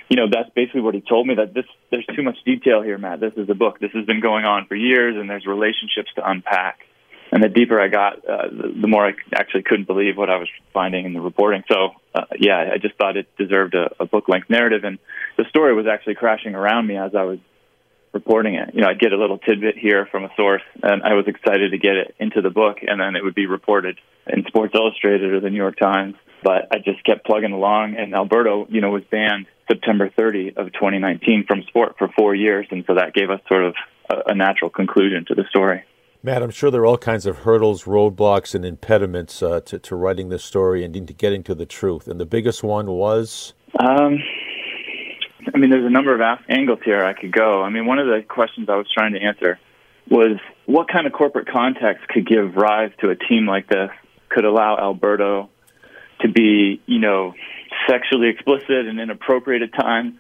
You 0.09 0.17
know, 0.17 0.27
that's 0.31 0.49
basically 0.55 0.83
what 0.83 0.95
he 0.95 1.01
told 1.01 1.27
me 1.27 1.35
that 1.35 1.55
this 1.55 1.65
there's 1.91 2.07
too 2.15 2.23
much 2.23 2.37
detail 2.45 2.83
here, 2.83 2.97
Matt. 2.99 3.19
This 3.19 3.33
is 3.37 3.51
a 3.51 3.55
book. 3.55 3.81
This 3.81 3.91
has 3.95 4.07
been 4.07 4.21
going 4.21 4.45
on 4.45 4.67
for 4.67 4.77
years, 4.77 5.17
and 5.17 5.29
there's 5.29 5.45
relationships 5.45 6.11
to 6.15 6.31
unpack. 6.31 6.79
And 7.33 7.43
the 7.43 7.49
deeper 7.49 7.81
I 7.81 7.89
got, 7.89 8.19
uh, 8.19 8.47
the, 8.49 8.75
the 8.83 8.87
more 8.87 9.05
I 9.05 9.15
actually 9.35 9.65
couldn't 9.65 9.89
believe 9.89 10.17
what 10.17 10.31
I 10.31 10.37
was 10.37 10.49
finding 10.73 11.05
in 11.05 11.15
the 11.15 11.21
reporting. 11.21 11.65
So, 11.69 11.89
uh, 12.15 12.27
yeah, 12.39 12.71
I 12.73 12.79
just 12.79 12.95
thought 12.95 13.17
it 13.17 13.27
deserved 13.37 13.75
a, 13.75 13.91
a 13.99 14.07
book 14.07 14.29
length 14.29 14.49
narrative. 14.49 14.85
And 14.85 15.01
the 15.37 15.45
story 15.49 15.75
was 15.75 15.87
actually 15.89 16.15
crashing 16.15 16.55
around 16.55 16.87
me 16.87 16.97
as 16.97 17.17
I 17.17 17.25
was 17.25 17.41
reporting 18.17 18.55
it. 18.55 18.75
You 18.75 18.81
know, 18.81 18.89
I'd 18.89 18.99
get 18.99 19.13
a 19.13 19.19
little 19.19 19.39
tidbit 19.39 19.77
here 19.77 20.09
from 20.11 20.25
a 20.25 20.31
source, 20.37 20.63
and 20.83 21.03
I 21.03 21.13
was 21.13 21.27
excited 21.27 21.73
to 21.73 21.79
get 21.79 21.97
it 21.97 22.15
into 22.19 22.41
the 22.41 22.51
book, 22.51 22.79
and 22.81 22.99
then 22.99 23.15
it 23.15 23.23
would 23.23 23.35
be 23.35 23.47
reported 23.47 23.99
in 24.27 24.45
Sports 24.47 24.75
Illustrated 24.75 25.33
or 25.33 25.41
the 25.41 25.51
New 25.51 25.63
York 25.67 25.79
Times. 25.79 26.15
But 26.43 26.69
I 26.73 26.79
just 26.79 27.05
kept 27.05 27.27
plugging 27.27 27.53
along, 27.53 27.97
and 27.99 28.15
Alberto, 28.15 28.67
you 28.71 28.81
know, 28.81 28.91
was 28.91 29.03
banned 29.11 29.47
September 29.69 30.11
30 30.17 30.55
of 30.57 30.73
2019 30.73 31.45
from 31.47 31.63
sport 31.65 31.97
for 31.99 32.09
four 32.17 32.35
years, 32.35 32.67
and 32.71 32.85
so 32.87 32.95
that 32.95 33.13
gave 33.13 33.31
us 33.31 33.41
sort 33.49 33.65
of 33.65 33.75
a, 34.11 34.33
a 34.33 34.35
natural 34.35 34.71
conclusion 34.71 35.25
to 35.29 35.35
the 35.35 35.45
story. 35.51 35.85
Matt, 36.23 36.43
I'm 36.43 36.51
sure 36.51 36.71
there 36.71 36.81
are 36.81 36.87
all 36.87 36.99
kinds 36.99 37.27
of 37.27 37.39
hurdles, 37.39 37.85
roadblocks, 37.85 38.55
and 38.55 38.65
impediments 38.65 39.43
uh, 39.43 39.61
to, 39.61 39.79
to 39.79 39.95
writing 39.95 40.29
this 40.29 40.43
story 40.43 40.85
and 40.85 41.07
to 41.07 41.13
getting 41.13 41.43
to 41.45 41.55
the 41.55 41.67
truth. 41.67 42.09
And 42.09 42.19
the 42.19 42.27
biggest 42.27 42.63
one 42.63 42.91
was? 42.91 43.53
Um, 43.79 44.19
I 45.57 45.59
mean, 45.59 45.71
there's 45.71 45.87
a 45.87 45.91
number 45.91 46.15
of 46.15 46.39
angles 46.51 46.81
here 46.85 47.03
I 47.03 47.15
could 47.15 47.33
go. 47.33 47.63
I 47.63 47.71
mean, 47.71 47.87
one 47.87 47.99
of 47.99 48.07
the 48.07 48.23
questions 48.29 48.69
I 48.69 48.77
was 48.77 48.87
trying 48.93 49.15
to 49.15 49.21
answer 49.21 49.59
was 50.07 50.39
what 50.67 50.87
kind 50.87 51.07
of 51.07 51.15
corporate 51.15 51.49
context 51.49 52.07
could 52.09 52.29
give 52.29 52.57
rise 52.57 52.91
to 53.01 53.09
a 53.09 53.17
team 53.17 53.47
like 53.47 53.67
this, 53.67 53.89
could 54.29 54.45
allow 54.45 54.77
Alberto 54.77 55.49
to 56.21 56.29
be, 56.29 56.83
you 56.85 56.99
know, 56.99 57.33
sexually 57.89 58.29
explicit 58.29 58.87
and 58.87 59.01
inappropriate 59.01 59.63
at 59.63 59.73
times, 59.73 60.17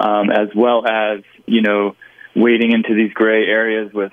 um, 0.00 0.30
as 0.30 0.48
well 0.56 0.88
as, 0.88 1.20
you 1.44 1.60
know, 1.60 1.94
wading 2.34 2.72
into 2.72 2.94
these 2.94 3.12
gray 3.12 3.44
areas 3.44 3.92
with 3.92 4.12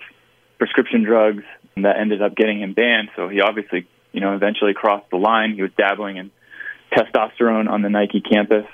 prescription 0.58 1.04
drugs 1.04 1.44
that 1.78 1.96
ended 1.98 2.22
up 2.22 2.36
getting 2.36 2.60
him 2.60 2.74
banned. 2.74 3.08
So 3.16 3.30
he 3.30 3.40
obviously, 3.40 3.88
you 4.12 4.20
know, 4.20 4.36
eventually 4.36 4.74
crossed 4.74 5.10
the 5.12 5.18
line. 5.18 5.54
He 5.56 5.62
was 5.62 5.72
dabbling 5.78 6.18
in 6.18 6.30
testosterone 6.92 7.70
on 7.70 7.84
the 7.84 7.90
Nike 7.90 8.20
campus. 8.20 8.66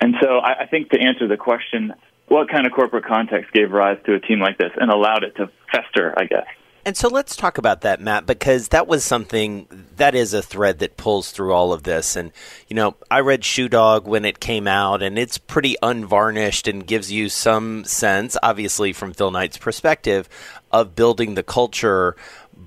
And 0.00 0.14
so 0.20 0.38
I, 0.38 0.62
I 0.62 0.66
think 0.66 0.90
to 0.90 1.00
answer 1.00 1.28
the 1.28 1.36
question, 1.36 1.92
what 2.28 2.48
kind 2.48 2.66
of 2.66 2.72
corporate 2.72 3.04
context 3.04 3.52
gave 3.52 3.70
rise 3.72 3.98
to 4.06 4.14
a 4.14 4.20
team 4.20 4.40
like 4.40 4.56
this 4.58 4.72
and 4.76 4.90
allowed 4.90 5.24
it 5.24 5.36
to 5.36 5.50
fester, 5.72 6.14
I 6.16 6.24
guess? 6.24 6.46
And 6.84 6.96
so 6.96 7.08
let's 7.08 7.36
talk 7.36 7.58
about 7.58 7.82
that, 7.82 8.00
Matt, 8.00 8.24
because 8.24 8.68
that 8.68 8.86
was 8.86 9.04
something 9.04 9.66
that 9.96 10.14
is 10.14 10.32
a 10.32 10.40
thread 10.40 10.78
that 10.78 10.96
pulls 10.96 11.30
through 11.30 11.52
all 11.52 11.74
of 11.74 11.82
this. 11.82 12.16
And, 12.16 12.32
you 12.68 12.74
know, 12.74 12.96
I 13.10 13.20
read 13.20 13.44
Shoe 13.44 13.68
Dog 13.68 14.06
when 14.06 14.24
it 14.24 14.40
came 14.40 14.66
out, 14.66 15.02
and 15.02 15.18
it's 15.18 15.36
pretty 15.36 15.76
unvarnished 15.82 16.66
and 16.66 16.86
gives 16.86 17.12
you 17.12 17.28
some 17.28 17.84
sense, 17.84 18.36
obviously, 18.42 18.94
from 18.94 19.12
Phil 19.12 19.30
Knight's 19.30 19.58
perspective, 19.58 20.26
of 20.72 20.96
building 20.96 21.34
the 21.34 21.42
culture. 21.42 22.16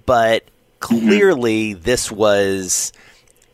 But 0.05 0.45
mm-hmm. 0.79 1.07
clearly, 1.07 1.73
this 1.73 2.11
was 2.11 2.93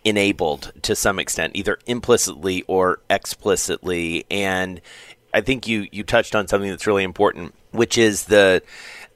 enabled 0.04 0.72
to 0.84 0.96
some 0.96 1.20
extent, 1.20 1.56
either 1.56 1.80
implicitly 1.86 2.64
or 2.68 3.02
explicitly. 3.10 4.26
And 4.32 4.82
I 5.34 5.42
think 5.42 5.68
you, 5.68 5.88
you 5.92 6.04
touched 6.04 6.36
on 6.36 6.48
something 6.48 6.70
that's 6.70 6.88
really 6.88 7.04
important, 7.04 7.54
which 7.72 7.98
is 7.98 8.26
the 8.26 8.64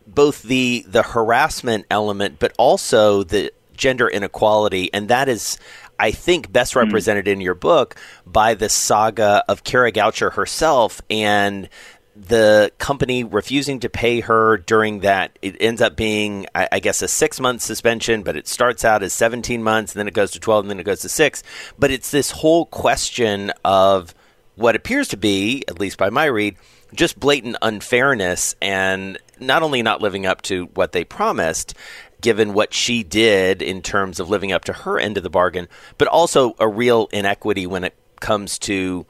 both 0.05 0.43
the 0.43 0.83
the 0.87 1.03
harassment 1.03 1.85
element, 1.89 2.37
but 2.39 2.53
also 2.57 3.23
the 3.23 3.51
gender 3.75 4.07
inequality, 4.07 4.93
and 4.93 5.07
that 5.09 5.29
is. 5.29 5.57
I 5.99 6.09
think 6.09 6.51
best 6.51 6.73
mm-hmm. 6.73 6.87
represented 6.87 7.25
mm-hmm. 7.25 7.33
in 7.33 7.41
your 7.41 7.53
book 7.53 7.95
by 8.25 8.55
the 8.55 8.67
saga 8.67 9.43
of 9.47 9.63
Kara 9.63 9.91
Goucher 9.91 10.33
herself 10.33 11.01
and 11.09 11.69
the 12.15 12.71
company 12.77 13.23
refusing 13.23 13.79
to 13.79 13.89
pay 13.89 14.19
her 14.19 14.57
during 14.57 14.99
that 14.99 15.37
it 15.41 15.55
ends 15.59 15.81
up 15.81 15.95
being 15.95 16.45
I, 16.53 16.69
I, 16.73 16.79
guess 16.79 17.01
a 17.01 17.07
six 17.07 17.39
month 17.39 17.61
suspension 17.61 18.21
but 18.21 18.35
it 18.35 18.47
starts 18.47 18.85
out 18.85 19.01
as 19.01 19.13
17 19.13 19.63
months 19.63 19.93
and 19.93 19.99
then 19.99 20.07
it 20.07 20.13
goes 20.13 20.31
to 20.31 20.39
12 20.39 20.65
and 20.65 20.69
then 20.69 20.79
it 20.79 20.83
goes 20.83 21.01
to 21.01 21.09
six. 21.09 21.41
But 21.79 21.89
it's 21.89 22.11
this 22.11 22.29
whole 22.29 22.67
question 22.67 23.51
of 23.65 24.13
what 24.55 24.75
appears 24.75 25.07
to 25.09 25.17
be 25.17 25.63
at 25.67 25.79
least 25.79 25.97
by 25.97 26.11
my 26.11 26.25
read 26.25 26.55
just 26.93 27.19
blatant 27.19 27.55
unfairness 27.63 28.55
and 28.61 29.17
not 29.39 29.63
only 29.63 29.81
not 29.81 30.01
living 30.01 30.27
up 30.27 30.43
to 30.43 30.65
what 30.75 30.91
they 30.91 31.03
promised 31.03 31.73
given 32.21 32.53
what 32.53 32.73
she 32.73 33.01
did 33.03 33.63
in 33.63 33.81
terms 33.81 34.19
of 34.19 34.29
living 34.29 34.51
up 34.51 34.63
to 34.65 34.73
her 34.73 34.99
end 34.99 35.17
of 35.17 35.23
the 35.23 35.29
bargain 35.31 35.67
but 35.97 36.07
also 36.07 36.55
a 36.59 36.67
real 36.67 37.09
inequity 37.11 37.65
when 37.65 37.83
it 37.83 37.95
comes 38.19 38.59
to 38.59 39.05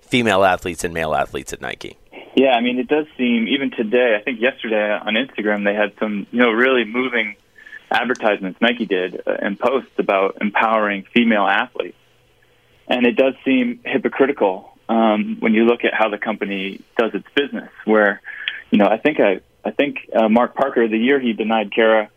female 0.00 0.42
athletes 0.42 0.82
and 0.82 0.92
male 0.92 1.14
athletes 1.14 1.52
at 1.52 1.60
Nike 1.60 1.96
yeah, 2.38 2.52
I 2.52 2.60
mean, 2.60 2.78
it 2.78 2.86
does 2.86 3.06
seem 3.16 3.48
even 3.48 3.72
today. 3.72 4.16
I 4.16 4.22
think 4.22 4.40
yesterday 4.40 4.92
on 4.92 5.14
Instagram 5.14 5.64
they 5.64 5.74
had 5.74 5.92
some, 5.98 6.28
you 6.30 6.38
know, 6.38 6.52
really 6.52 6.84
moving 6.84 7.34
advertisements 7.90 8.60
Nike 8.60 8.86
did 8.86 9.22
uh, 9.26 9.36
and 9.42 9.58
posts 9.58 9.90
about 9.98 10.38
empowering 10.40 11.04
female 11.12 11.46
athletes, 11.46 11.96
and 12.86 13.06
it 13.06 13.16
does 13.16 13.34
seem 13.44 13.80
hypocritical 13.84 14.78
um, 14.88 15.38
when 15.40 15.52
you 15.52 15.64
look 15.64 15.84
at 15.84 15.94
how 15.94 16.10
the 16.10 16.18
company 16.18 16.80
does 16.96 17.12
its 17.12 17.26
business. 17.34 17.70
Where, 17.84 18.20
you 18.70 18.78
know, 18.78 18.86
I 18.86 18.98
think 18.98 19.18
I, 19.18 19.40
I 19.64 19.72
think 19.72 20.08
uh, 20.14 20.28
Mark 20.28 20.54
Parker 20.54 20.86
the 20.86 20.98
year 20.98 21.18
he 21.18 21.32
denied 21.32 21.72
Kara 21.72 22.08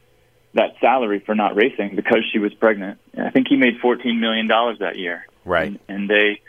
that 0.54 0.76
salary 0.82 1.20
for 1.26 1.34
not 1.34 1.56
racing 1.56 1.96
because 1.96 2.24
she 2.32 2.38
was 2.38 2.54
pregnant. 2.54 3.00
I 3.18 3.32
think 3.32 3.48
he 3.48 3.56
made 3.56 3.80
fourteen 3.80 4.20
million 4.20 4.48
dollars 4.48 4.78
that 4.80 5.00
year. 5.00 5.26
Right, 5.46 5.70
and, 5.70 5.80
and 5.88 6.10
they 6.10 6.42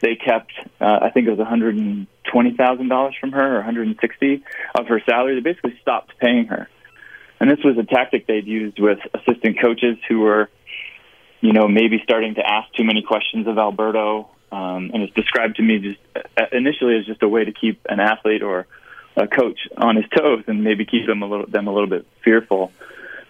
they 0.00 0.16
kept 0.16 0.52
uh, 0.80 0.98
I 1.02 1.10
think 1.10 1.26
it 1.26 1.30
was 1.30 1.38
one 1.38 1.46
hundred 1.46 1.76
and 1.76 2.06
twenty 2.24 2.56
thousand 2.56 2.88
dollars 2.88 3.14
from 3.20 3.32
her 3.32 3.52
or 3.52 3.56
one 3.56 3.64
hundred 3.64 3.88
and 3.88 3.98
sixty 4.00 4.44
of 4.74 4.86
her 4.88 5.00
salary. 5.08 5.34
They 5.34 5.40
basically 5.40 5.78
stopped 5.80 6.18
paying 6.18 6.46
her, 6.46 6.68
and 7.40 7.50
this 7.50 7.60
was 7.64 7.78
a 7.78 7.84
tactic 7.84 8.26
they'd 8.26 8.46
used 8.46 8.78
with 8.78 8.98
assistant 9.14 9.60
coaches 9.60 9.96
who 10.08 10.20
were, 10.20 10.50
you 11.40 11.52
know, 11.52 11.68
maybe 11.68 12.00
starting 12.02 12.34
to 12.34 12.46
ask 12.46 12.72
too 12.74 12.84
many 12.84 13.02
questions 13.02 13.46
of 13.46 13.58
Alberto. 13.58 14.30
Um, 14.52 14.92
and 14.94 15.02
it's 15.02 15.12
described 15.14 15.56
to 15.56 15.62
me 15.62 15.78
just 15.80 15.98
uh, 16.14 16.44
initially 16.52 16.96
as 16.98 17.04
just 17.04 17.22
a 17.22 17.28
way 17.28 17.44
to 17.44 17.52
keep 17.52 17.80
an 17.88 17.98
athlete 17.98 18.42
or 18.42 18.66
a 19.16 19.26
coach 19.26 19.58
on 19.76 19.96
his 19.96 20.04
toes 20.16 20.44
and 20.46 20.62
maybe 20.62 20.84
keep 20.84 21.06
them 21.06 21.22
a 21.22 21.26
little 21.26 21.46
them 21.46 21.66
a 21.66 21.72
little 21.72 21.88
bit 21.88 22.06
fearful 22.22 22.70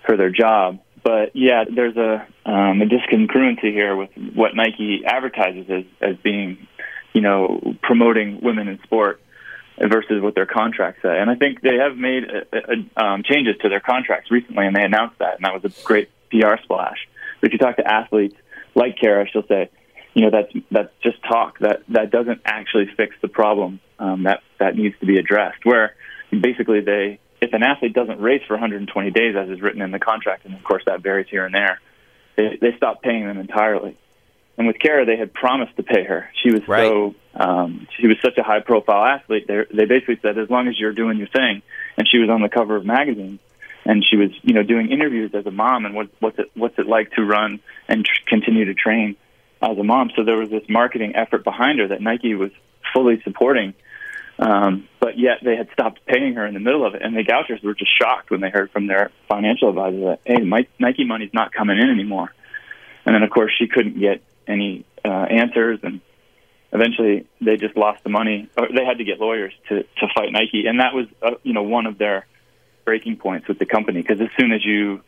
for 0.05 0.17
their 0.17 0.31
job. 0.31 0.79
But 1.07 1.37
yeah, 1.37 1.65
there's 1.73 1.97
a 1.97 2.27
um, 2.45 2.83
a 2.83 2.87
discongruency 2.87 3.71
here 3.73 3.95
with 3.95 4.11
what 4.35 4.57
Nike 4.57 5.05
advertises 5.07 5.67
as 5.71 5.85
as 6.01 6.17
being 6.17 6.67
you 7.17 7.23
know, 7.23 7.75
promoting 7.83 8.43
women 8.43 8.69
in 8.69 8.79
sport 8.83 9.23
versus 9.81 10.21
what 10.21 10.35
their 10.35 10.45
contracts 10.45 11.01
say. 11.01 11.19
And 11.19 11.31
I 11.31 11.35
think 11.35 11.63
they 11.63 11.77
have 11.77 11.97
made 11.97 12.25
a, 12.25 12.45
a, 12.53 13.03
um, 13.03 13.23
changes 13.23 13.57
to 13.63 13.71
their 13.71 13.81
contracts 13.81 14.31
recently, 14.31 14.67
and 14.67 14.77
they 14.77 14.83
announced 14.83 15.19
that, 15.21 15.37
and 15.37 15.45
that 15.47 15.55
was 15.55 15.65
a 15.65 15.83
great 15.83 16.11
PR 16.31 16.57
splash. 16.63 17.09
But 17.41 17.49
if 17.49 17.53
you 17.55 17.59
talk 17.59 17.77
to 17.79 17.91
athletes 17.91 18.37
like 18.75 18.99
Kara, 19.01 19.27
she'll 19.33 19.47
say, 19.47 19.71
you 20.13 20.23
know, 20.23 20.31
that's 20.31 20.53
that's 20.71 20.93
just 21.03 21.23
talk. 21.23 21.59
That 21.61 21.85
that 21.89 22.11
doesn't 22.11 22.43
actually 22.45 22.91
fix 22.95 23.17
the 23.23 23.29
problem 23.29 23.81
um, 23.99 24.25
that 24.25 24.43
that 24.59 24.77
needs 24.77 24.95
to 25.01 25.07
be 25.07 25.17
addressed. 25.17 25.65
Where 25.65 25.95
basically 26.31 26.81
they, 26.81 27.19
if 27.41 27.53
an 27.53 27.63
athlete 27.63 27.93
doesn't 27.93 28.21
race 28.21 28.43
for 28.47 28.55
120 28.55 29.11
days, 29.11 29.37
as 29.37 29.49
is 29.49 29.61
written 29.61 29.83
in 29.83 29.91
the 29.91 29.99
contract, 29.99 30.45
and 30.45 30.55
of 30.55 30.65
course 30.65 30.83
that 30.87 31.03
varies 31.03 31.27
here 31.29 31.45
and 31.45 31.55
there, 31.55 31.81
they, 32.37 32.59
they 32.61 32.77
stop 32.77 33.03
paying 33.03 33.27
them 33.27 33.39
entirely. 33.39 33.97
And 34.59 34.67
with 34.67 34.79
Kara, 34.79 35.05
they 35.05 35.17
had 35.17 35.35
promised 35.35 35.77
to 35.77 35.83
pay 35.83 36.05
her. 36.05 36.31
She 36.43 36.51
was 36.51 36.67
right. 36.67 36.89
so 36.89 37.15
um, 37.35 37.87
she 37.99 38.07
was 38.07 38.17
such 38.23 38.39
a 38.39 38.43
high 38.43 38.61
profile 38.61 39.05
athlete. 39.05 39.47
They 39.47 39.65
they 39.73 39.85
basically 39.85 40.19
said 40.23 40.39
as 40.39 40.49
long 40.49 40.69
as 40.69 40.79
you're 40.79 40.93
doing 40.95 41.19
your 41.19 41.27
thing, 41.27 41.63
and 41.99 42.09
she 42.11 42.19
was 42.19 42.31
on 42.31 42.41
the 42.41 42.49
cover 42.49 42.77
of 42.77 42.87
magazines, 42.87 43.41
and 43.85 44.05
she 44.09 44.17
was 44.17 44.31
you 44.43 44.55
know 44.55 44.63
doing 44.63 44.91
interviews 44.91 45.33
as 45.35 45.45
a 45.45 45.51
mom 45.51 45.85
and 45.85 45.95
what 45.95 46.09
what's 46.21 46.39
it 46.39 46.51
what's 46.55 46.79
it 46.79 46.87
like 46.87 47.13
to 47.13 47.23
run 47.23 47.61
and 47.87 48.07
tr- 48.07 48.23
continue 48.27 48.65
to 48.65 48.75
train 48.75 49.17
as 49.61 49.77
a 49.77 49.85
mom. 49.85 50.11
So 50.17 50.25
there 50.25 50.39
was 50.39 50.49
this 50.49 50.65
marketing 50.71 51.17
effort 51.17 51.45
behind 51.45 51.79
her 51.81 51.89
that 51.89 52.01
Nike 52.01 52.35
was 52.35 52.51
fully 52.95 53.21
supporting. 53.23 53.75
Um, 54.39 54.89
but 55.01 55.19
yet 55.19 55.39
they 55.43 55.57
had 55.57 55.69
stopped 55.73 56.05
paying 56.07 56.35
her 56.35 56.47
in 56.47 56.53
the 56.53 56.61
middle 56.61 56.87
of 56.87 56.95
it, 56.95 57.03
and 57.03 57.17
the 57.17 57.25
Gouchers 57.25 57.63
were 57.63 57.75
just 57.75 57.91
shocked 57.99 58.31
when 58.31 58.41
they 58.41 58.51
heard 58.51 58.71
from 58.71 58.87
their 58.87 59.11
financial 59.29 59.71
advisor 59.71 60.01
that 60.01 60.21
hey, 60.25 60.43
my, 60.43 60.67
Nike 60.79 61.05
money's 61.05 61.33
not 61.33 61.53
coming 61.53 61.79
in 61.79 61.89
anymore. 61.91 62.33
And 63.07 63.15
then 63.15 63.23
of 63.23 63.31
course 63.31 63.53
she 63.57 63.67
couldn't 63.67 63.99
get 63.99 64.23
any 64.47 64.85
uh, 65.05 65.09
answers, 65.09 65.81
and 65.83 66.01
eventually 66.73 67.27
they 67.41 67.57
just 67.57 67.77
lost 67.77 68.03
the 68.05 68.11
money. 68.11 68.51
Or 68.59 68.69
they 68.69 68.85
had 68.85 68.99
to 68.99 69.05
get 69.05 69.21
lawyers 69.21 69.55
to 69.69 69.83
to 69.83 70.07
fight 70.15 70.33
Nike, 70.33 70.67
and 70.67 70.81
that 70.81 70.93
was 70.93 71.07
uh, 71.23 71.37
you 71.43 71.55
know 71.55 71.63
one 71.63 71.87
of 71.87 71.97
their 71.97 72.27
breaking 72.85 73.17
points 73.17 73.49
with 73.49 73.59
the 73.59 73.67
company 73.67 74.03
because 74.03 74.21
as 74.21 74.29
soon 74.39 74.53
as 74.53 74.65
you 74.65 75.01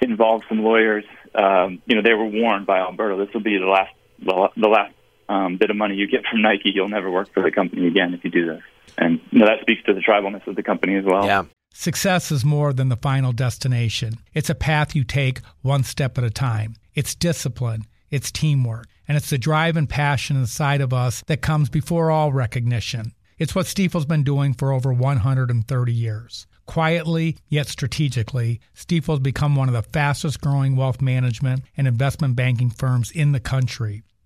involve 0.00 0.42
some 0.48 0.62
lawyers, 0.62 1.04
um, 1.34 1.80
you 1.86 1.94
know 1.94 2.02
they 2.02 2.14
were 2.14 2.26
warned 2.26 2.66
by 2.66 2.78
Alberto, 2.78 3.24
this 3.24 3.32
will 3.32 3.42
be 3.42 3.58
the 3.58 3.66
last 3.66 3.92
the 4.18 4.68
last 4.68 4.94
um, 5.28 5.56
bit 5.56 5.70
of 5.70 5.76
money 5.76 5.94
you 5.94 6.08
get 6.08 6.24
from 6.30 6.42
Nike. 6.42 6.72
You'll 6.74 6.88
never 6.88 7.10
work 7.10 7.32
for 7.32 7.42
the 7.42 7.50
company 7.50 7.86
again 7.86 8.14
if 8.14 8.24
you 8.24 8.30
do 8.30 8.46
this. 8.46 8.62
And 8.96 9.20
you 9.30 9.40
know, 9.40 9.46
that 9.46 9.60
speaks 9.60 9.82
to 9.84 9.94
the 9.94 10.00
tribalness 10.00 10.46
of 10.46 10.56
the 10.56 10.62
company 10.62 10.96
as 10.96 11.04
well. 11.04 11.26
Yeah. 11.26 11.44
Success 11.72 12.30
is 12.30 12.44
more 12.44 12.72
than 12.72 12.88
the 12.88 12.96
final 12.96 13.32
destination. 13.32 14.18
It's 14.32 14.48
a 14.48 14.54
path 14.54 14.94
you 14.94 15.02
take 15.02 15.40
one 15.62 15.82
step 15.82 16.16
at 16.18 16.24
a 16.24 16.30
time. 16.30 16.76
It's 16.94 17.16
discipline 17.16 17.86
it's 18.14 18.30
teamwork, 18.30 18.86
and 19.08 19.16
it's 19.16 19.30
the 19.30 19.38
drive 19.38 19.76
and 19.76 19.88
passion 19.88 20.36
inside 20.36 20.80
of 20.80 20.92
us 20.92 21.24
that 21.26 21.42
comes 21.42 21.68
before 21.68 22.12
all 22.12 22.32
recognition. 22.32 23.12
It's 23.38 23.56
what 23.56 23.66
Stifel's 23.66 24.04
been 24.04 24.22
doing 24.22 24.54
for 24.54 24.72
over 24.72 24.92
130 24.92 25.92
years. 25.92 26.46
Quietly, 26.64 27.36
yet 27.48 27.66
strategically, 27.66 28.60
Stifel's 28.72 29.18
become 29.18 29.56
one 29.56 29.68
of 29.68 29.74
the 29.74 29.82
fastest 29.82 30.40
growing 30.40 30.76
wealth 30.76 31.02
management 31.02 31.64
and 31.76 31.88
investment 31.88 32.36
banking 32.36 32.70
firms 32.70 33.10
in 33.10 33.32
the 33.32 33.40
country. 33.40 34.04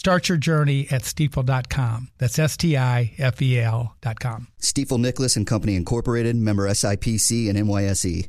Start 0.00 0.30
your 0.30 0.38
journey 0.38 0.86
at 0.90 1.02
stifel.com. 1.02 2.08
That's 2.16 2.38
S 2.38 2.56
T 2.56 2.74
I 2.74 3.12
F 3.18 3.42
E 3.42 3.60
L.com. 3.60 4.48
Stifel 4.58 4.98
Nicolaus 4.98 5.36
and 5.36 5.46
Company 5.46 5.76
Incorporated, 5.76 6.36
member 6.36 6.66
SIPC 6.70 7.50
and 7.50 7.58
NYSE. 7.58 8.28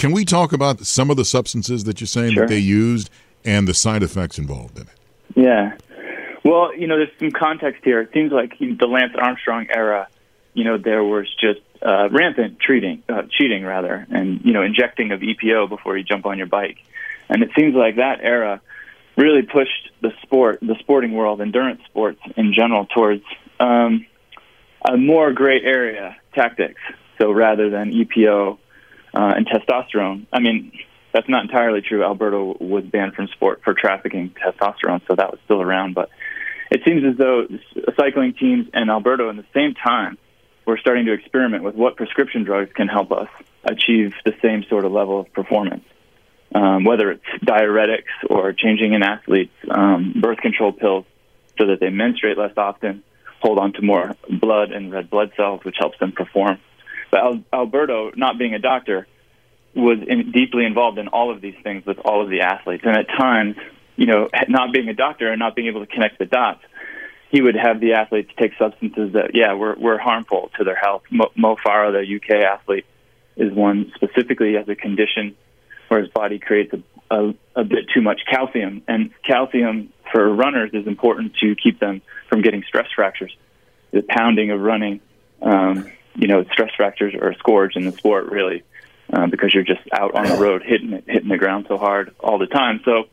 Can 0.00 0.12
we 0.12 0.24
talk 0.24 0.54
about 0.54 0.80
some 0.86 1.10
of 1.10 1.18
the 1.18 1.26
substances 1.26 1.84
that 1.84 2.00
you're 2.00 2.08
saying 2.08 2.32
sure. 2.32 2.46
that 2.46 2.48
they 2.48 2.58
used 2.58 3.10
and 3.44 3.68
the 3.68 3.74
side 3.74 4.02
effects 4.02 4.38
involved 4.38 4.78
in 4.78 4.84
it? 4.84 4.94
Yeah. 5.36 5.76
Well, 6.42 6.74
you 6.74 6.86
know, 6.86 6.96
there's 6.96 7.10
some 7.18 7.30
context 7.32 7.84
here. 7.84 8.00
It 8.00 8.08
seems 8.14 8.32
like 8.32 8.58
the 8.58 8.86
Lance 8.86 9.12
Armstrong 9.14 9.66
era, 9.68 10.08
you 10.54 10.64
know, 10.64 10.78
there 10.78 11.04
was 11.04 11.26
just 11.38 11.60
uh, 11.82 12.08
rampant 12.08 12.58
treating, 12.60 13.02
uh, 13.10 13.24
cheating 13.30 13.62
rather, 13.62 14.06
and 14.08 14.40
you 14.42 14.54
know, 14.54 14.62
injecting 14.62 15.12
of 15.12 15.20
EPO 15.20 15.68
before 15.68 15.98
you 15.98 16.02
jump 16.02 16.24
on 16.24 16.38
your 16.38 16.46
bike. 16.46 16.78
And 17.28 17.42
it 17.42 17.50
seems 17.54 17.74
like 17.74 17.96
that 17.96 18.20
era 18.22 18.62
really 19.18 19.42
pushed 19.42 19.90
the 20.00 20.14
sport, 20.22 20.60
the 20.62 20.76
sporting 20.78 21.12
world, 21.12 21.42
endurance 21.42 21.82
sports 21.84 22.22
in 22.38 22.54
general, 22.54 22.86
towards 22.86 23.24
um, 23.60 24.06
a 24.82 24.96
more 24.96 25.34
gray 25.34 25.60
area 25.60 26.16
tactics. 26.34 26.80
So 27.18 27.30
rather 27.30 27.68
than 27.68 27.92
EPO 27.92 28.56
uh, 29.14 29.34
and 29.36 29.46
testosterone, 29.46 30.26
I 30.32 30.40
mean, 30.40 30.72
that's 31.12 31.28
not 31.28 31.42
entirely 31.42 31.80
true. 31.82 32.04
Alberto 32.04 32.56
was 32.60 32.84
banned 32.84 33.14
from 33.14 33.28
sport 33.28 33.62
for 33.64 33.74
trafficking 33.74 34.30
testosterone, 34.30 35.00
so 35.08 35.16
that 35.16 35.30
was 35.30 35.40
still 35.44 35.60
around. 35.60 35.94
But 35.94 36.10
it 36.70 36.82
seems 36.84 37.04
as 37.04 37.16
though 37.16 37.46
cycling 37.98 38.34
teams 38.34 38.68
and 38.72 38.90
Alberto, 38.90 39.28
in 39.28 39.36
the 39.36 39.46
same 39.52 39.74
time, 39.74 40.18
were 40.66 40.78
starting 40.78 41.06
to 41.06 41.12
experiment 41.12 41.64
with 41.64 41.74
what 41.74 41.96
prescription 41.96 42.44
drugs 42.44 42.70
can 42.74 42.86
help 42.86 43.10
us 43.10 43.28
achieve 43.64 44.14
the 44.24 44.34
same 44.40 44.64
sort 44.68 44.84
of 44.84 44.92
level 44.92 45.20
of 45.20 45.32
performance. 45.32 45.84
Um, 46.52 46.84
whether 46.84 47.12
it's 47.12 47.24
diuretics 47.44 48.28
or 48.28 48.52
changing 48.52 48.92
in 48.92 49.02
athletes 49.02 49.54
um, 49.70 50.14
birth 50.20 50.38
control 50.38 50.72
pills 50.72 51.04
so 51.58 51.66
that 51.66 51.78
they 51.78 51.90
menstruate 51.90 52.36
less 52.36 52.56
often, 52.56 53.04
hold 53.40 53.58
on 53.58 53.72
to 53.74 53.82
more 53.82 54.16
blood 54.28 54.72
and 54.72 54.92
red 54.92 55.10
blood 55.10 55.32
cells, 55.36 55.60
which 55.64 55.76
helps 55.78 55.98
them 55.98 56.12
perform. 56.12 56.58
But 57.10 57.20
Al- 57.20 57.44
Alberto, 57.52 58.12
not 58.16 58.38
being 58.38 58.54
a 58.54 58.58
doctor, 58.58 59.06
was 59.74 59.98
in, 60.06 60.32
deeply 60.32 60.64
involved 60.64 60.98
in 60.98 61.08
all 61.08 61.30
of 61.32 61.40
these 61.40 61.54
things 61.62 61.84
with 61.86 61.98
all 61.98 62.22
of 62.22 62.30
the 62.30 62.40
athletes. 62.40 62.82
And 62.84 62.96
at 62.96 63.08
times, 63.08 63.56
you 63.96 64.06
know, 64.06 64.28
not 64.48 64.72
being 64.72 64.88
a 64.88 64.94
doctor 64.94 65.30
and 65.30 65.38
not 65.38 65.54
being 65.54 65.68
able 65.68 65.84
to 65.84 65.92
connect 65.92 66.18
the 66.18 66.26
dots, 66.26 66.62
he 67.30 67.40
would 67.40 67.54
have 67.54 67.80
the 67.80 67.92
athletes 67.92 68.30
take 68.38 68.52
substances 68.58 69.12
that, 69.12 69.30
yeah, 69.34 69.52
were, 69.54 69.76
were 69.78 69.98
harmful 69.98 70.50
to 70.58 70.64
their 70.64 70.74
health. 70.74 71.02
Mo, 71.10 71.30
Mo 71.36 71.56
Farah, 71.56 71.92
the 71.92 72.16
UK 72.16 72.42
athlete, 72.42 72.86
is 73.36 73.52
one 73.52 73.92
specifically 73.94 74.56
as 74.56 74.68
a 74.68 74.74
condition 74.74 75.36
where 75.88 76.00
his 76.00 76.10
body 76.10 76.38
creates 76.38 76.72
a, 76.72 77.14
a, 77.14 77.34
a 77.56 77.64
bit 77.64 77.86
too 77.94 78.00
much 78.00 78.22
calcium. 78.28 78.82
And 78.88 79.10
calcium 79.24 79.92
for 80.12 80.34
runners 80.34 80.70
is 80.72 80.86
important 80.86 81.34
to 81.40 81.54
keep 81.54 81.78
them 81.78 82.02
from 82.28 82.42
getting 82.42 82.64
stress 82.66 82.88
fractures. 82.94 83.36
The 83.92 84.02
pounding 84.02 84.50
of 84.50 84.60
running, 84.60 85.00
um, 85.42 85.90
you 86.14 86.28
know, 86.28 86.44
stress 86.52 86.70
fractures 86.76 87.14
are 87.14 87.30
a 87.30 87.34
scourge 87.36 87.76
in 87.76 87.84
the 87.84 87.92
sport, 87.92 88.30
really, 88.30 88.62
uh, 89.12 89.26
because 89.26 89.54
you're 89.54 89.64
just 89.64 89.80
out 89.92 90.14
on 90.14 90.26
the 90.26 90.36
road 90.36 90.62
hitting 90.64 90.92
it, 90.92 91.04
hitting 91.06 91.28
the 91.28 91.38
ground 91.38 91.66
so 91.68 91.76
hard 91.76 92.14
all 92.20 92.38
the 92.38 92.46
time. 92.46 92.80
So, 92.84 93.04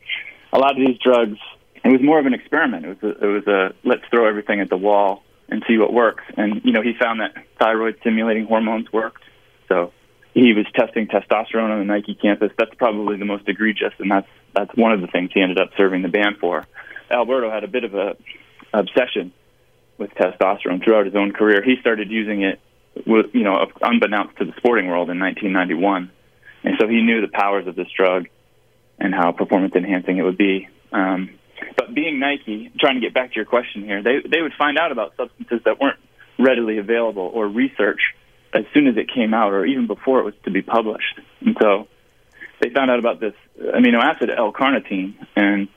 a 0.52 0.58
lot 0.58 0.72
of 0.72 0.78
these 0.78 0.98
drugs, 0.98 1.38
it 1.84 1.88
was 1.88 2.02
more 2.02 2.18
of 2.18 2.26
an 2.26 2.34
experiment. 2.34 2.86
It 2.86 3.02
was 3.02 3.16
a, 3.16 3.24
it 3.24 3.26
was 3.26 3.46
a 3.46 3.74
let's 3.84 4.02
throw 4.10 4.26
everything 4.28 4.60
at 4.60 4.68
the 4.68 4.76
wall 4.76 5.22
and 5.48 5.64
see 5.66 5.78
what 5.78 5.92
works. 5.92 6.24
And 6.36 6.62
you 6.64 6.72
know, 6.72 6.82
he 6.82 6.92
found 7.00 7.20
that 7.20 7.34
thyroid 7.58 7.96
stimulating 8.00 8.46
hormones 8.46 8.92
worked. 8.92 9.22
So 9.68 9.92
he 10.34 10.52
was 10.52 10.66
testing 10.74 11.06
testosterone 11.06 11.70
on 11.70 11.78
the 11.78 11.84
Nike 11.84 12.14
campus. 12.14 12.52
That's 12.58 12.74
probably 12.74 13.16
the 13.16 13.24
most 13.24 13.48
egregious, 13.48 13.92
and 13.98 14.10
that's 14.10 14.28
that's 14.54 14.74
one 14.76 14.92
of 14.92 15.00
the 15.00 15.06
things 15.06 15.30
he 15.32 15.40
ended 15.40 15.58
up 15.58 15.70
serving 15.76 16.02
the 16.02 16.08
ban 16.08 16.36
for. 16.40 16.66
Alberto 17.10 17.50
had 17.50 17.64
a 17.64 17.68
bit 17.68 17.84
of 17.84 17.94
a 17.94 18.16
obsession 18.72 19.32
with 19.98 20.10
testosterone 20.14 20.82
throughout 20.82 21.06
his 21.06 21.14
own 21.14 21.32
career. 21.32 21.62
He 21.62 21.76
started 21.80 22.10
using 22.10 22.42
it, 22.42 22.60
you 23.06 23.44
know, 23.44 23.66
unbeknownst 23.80 24.36
to 24.38 24.44
the 24.44 24.52
sporting 24.56 24.86
world 24.88 25.10
in 25.10 25.18
1991, 25.18 26.10
and 26.64 26.74
so 26.80 26.88
he 26.88 27.02
knew 27.02 27.20
the 27.20 27.28
powers 27.28 27.66
of 27.66 27.76
this 27.76 27.88
drug 27.96 28.26
and 28.98 29.14
how 29.14 29.32
performance 29.32 29.74
enhancing 29.74 30.18
it 30.18 30.22
would 30.22 30.38
be. 30.38 30.68
Um, 30.92 31.30
but 31.76 31.94
being 31.94 32.18
Nike, 32.18 32.72
trying 32.78 32.94
to 32.94 33.00
get 33.00 33.14
back 33.14 33.30
to 33.30 33.36
your 33.36 33.44
question 33.44 33.84
here, 33.84 34.02
they 34.02 34.20
they 34.28 34.42
would 34.42 34.54
find 34.58 34.78
out 34.78 34.92
about 34.92 35.14
substances 35.16 35.60
that 35.64 35.80
weren't 35.80 35.98
readily 36.38 36.78
available 36.78 37.30
or 37.32 37.48
research 37.48 38.00
as 38.54 38.64
soon 38.72 38.86
as 38.86 38.96
it 38.96 39.10
came 39.12 39.34
out, 39.34 39.52
or 39.52 39.64
even 39.66 39.86
before 39.86 40.20
it 40.20 40.24
was 40.24 40.34
to 40.44 40.50
be 40.50 40.62
published. 40.62 41.20
And 41.40 41.56
so 41.60 41.88
they 42.60 42.70
found 42.70 42.90
out 42.90 42.98
about 42.98 43.20
this 43.20 43.34
amino 43.60 44.00
acid 44.02 44.30
L-carnitine 44.36 45.14
and 45.36 45.68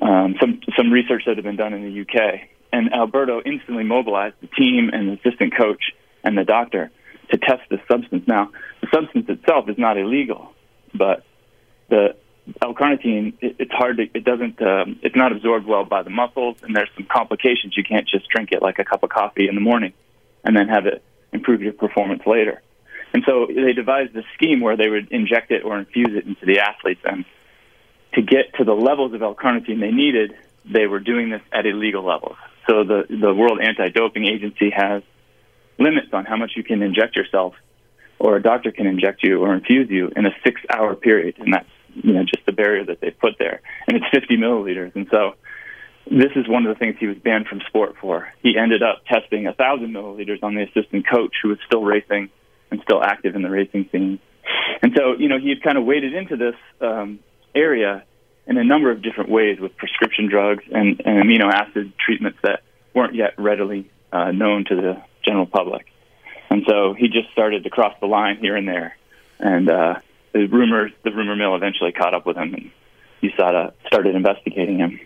um, 0.00 0.36
some 0.40 0.60
some 0.76 0.92
research 0.92 1.22
that 1.26 1.36
had 1.36 1.44
been 1.44 1.56
done 1.56 1.74
in 1.74 1.82
the 1.82 2.00
UK. 2.02 2.48
And 2.72 2.92
Alberto 2.92 3.40
instantly 3.44 3.84
mobilized 3.84 4.34
the 4.40 4.48
team 4.48 4.90
and 4.92 5.08
the 5.08 5.12
assistant 5.12 5.56
coach 5.56 5.92
and 6.24 6.36
the 6.36 6.44
doctor 6.44 6.90
to 7.30 7.38
test 7.38 7.62
this 7.70 7.80
substance. 7.90 8.24
Now, 8.26 8.50
the 8.80 8.88
substance 8.92 9.26
itself 9.28 9.68
is 9.68 9.78
not 9.78 9.96
illegal, 9.96 10.52
but 10.94 11.24
the 11.88 12.16
L-carnitine 12.62 13.34
it, 13.40 13.56
it's 13.58 13.72
hard 13.72 13.96
to 13.98 14.02
it 14.02 14.24
doesn't 14.24 14.60
um, 14.60 14.98
it's 15.02 15.16
not 15.16 15.32
absorbed 15.32 15.66
well 15.66 15.84
by 15.84 16.02
the 16.02 16.10
muscles, 16.10 16.56
and 16.62 16.76
there's 16.76 16.90
some 16.96 17.06
complications. 17.10 17.76
You 17.76 17.84
can't 17.84 18.06
just 18.06 18.28
drink 18.28 18.50
it 18.52 18.60
like 18.62 18.78
a 18.78 18.84
cup 18.84 19.02
of 19.02 19.10
coffee 19.10 19.48
in 19.48 19.54
the 19.54 19.60
morning 19.60 19.92
and 20.44 20.56
then 20.56 20.68
have 20.68 20.86
it 20.86 21.02
improve 21.32 21.62
your 21.62 21.72
performance 21.72 22.22
later. 22.26 22.62
And 23.12 23.22
so 23.26 23.46
they 23.46 23.72
devised 23.72 24.16
a 24.16 24.22
scheme 24.34 24.60
where 24.60 24.76
they 24.76 24.88
would 24.88 25.10
inject 25.12 25.50
it 25.50 25.64
or 25.64 25.78
infuse 25.78 26.10
it 26.10 26.26
into 26.26 26.46
the 26.46 26.60
athletes. 26.60 27.00
And 27.04 27.24
to 28.14 28.22
get 28.22 28.54
to 28.58 28.64
the 28.64 28.72
levels 28.72 29.14
of 29.14 29.22
L-carnitine 29.22 29.80
they 29.80 29.90
needed, 29.90 30.34
they 30.64 30.86
were 30.86 31.00
doing 31.00 31.30
this 31.30 31.42
at 31.52 31.64
illegal 31.66 32.04
levels. 32.04 32.36
So 32.68 32.84
the, 32.84 33.04
the 33.08 33.32
World 33.34 33.60
Anti-Doping 33.60 34.26
Agency 34.26 34.70
has 34.70 35.02
limits 35.78 36.08
on 36.12 36.24
how 36.24 36.36
much 36.36 36.52
you 36.56 36.64
can 36.64 36.82
inject 36.82 37.16
yourself 37.16 37.54
or 38.18 38.36
a 38.36 38.42
doctor 38.42 38.70
can 38.70 38.86
inject 38.86 39.22
you 39.22 39.40
or 39.42 39.54
infuse 39.54 39.90
you 39.90 40.10
in 40.16 40.26
a 40.26 40.30
six-hour 40.44 40.96
period. 40.96 41.36
And 41.38 41.52
that's 41.52 41.68
you 41.94 42.12
know 42.12 42.24
just 42.24 42.44
the 42.46 42.52
barrier 42.52 42.84
that 42.86 43.00
they've 43.00 43.18
put 43.18 43.34
there. 43.38 43.60
And 43.86 43.96
it's 43.96 44.06
50 44.12 44.36
milliliters. 44.36 44.94
And 44.94 45.06
so 45.10 45.34
this 46.10 46.32
is 46.36 46.48
one 46.48 46.66
of 46.66 46.74
the 46.74 46.78
things 46.78 46.96
he 46.98 47.06
was 47.06 47.18
banned 47.18 47.46
from 47.46 47.60
sport 47.66 47.96
for. 48.00 48.28
He 48.42 48.56
ended 48.58 48.82
up 48.82 49.04
testing 49.06 49.46
a 49.46 49.52
thousand 49.52 49.92
milliliters 49.92 50.42
on 50.42 50.54
the 50.54 50.62
assistant 50.62 51.06
coach 51.08 51.34
who 51.42 51.48
was 51.48 51.58
still 51.66 51.82
racing 51.82 52.30
and 52.70 52.80
still 52.82 53.02
active 53.02 53.34
in 53.34 53.42
the 53.42 53.50
racing 53.50 53.88
scene. 53.90 54.18
And 54.82 54.92
so, 54.96 55.14
you 55.18 55.28
know, 55.28 55.38
he 55.38 55.48
had 55.48 55.62
kind 55.62 55.78
of 55.78 55.84
waded 55.84 56.14
into 56.14 56.36
this 56.36 56.56
um, 56.80 57.20
area 57.54 58.04
in 58.46 58.58
a 58.58 58.64
number 58.64 58.90
of 58.90 59.02
different 59.02 59.30
ways 59.30 59.58
with 59.58 59.76
prescription 59.76 60.28
drugs 60.28 60.64
and, 60.70 61.00
and 61.04 61.24
amino 61.24 61.50
acid 61.50 61.92
treatments 61.98 62.38
that 62.42 62.62
weren't 62.94 63.14
yet 63.14 63.32
readily 63.38 63.90
uh, 64.12 64.30
known 64.30 64.64
to 64.68 64.76
the 64.76 65.02
general 65.24 65.46
public. 65.46 65.86
And 66.50 66.64
so 66.68 66.94
he 66.94 67.08
just 67.08 67.30
started 67.32 67.64
to 67.64 67.70
cross 67.70 67.94
the 68.00 68.06
line 68.06 68.36
here 68.38 68.56
and 68.56 68.68
there. 68.68 68.96
And 69.38 69.68
uh, 69.68 69.94
the 70.32 70.46
rumors, 70.46 70.92
the 71.02 71.10
rumor 71.10 71.36
mill 71.36 71.54
eventually 71.54 71.92
caught 71.92 72.14
up 72.14 72.26
with 72.26 72.36
him, 72.36 72.54
and 72.54 72.70
USADA 73.22 73.72
started 73.86 74.14
investigating 74.14 74.78
him. 74.78 75.00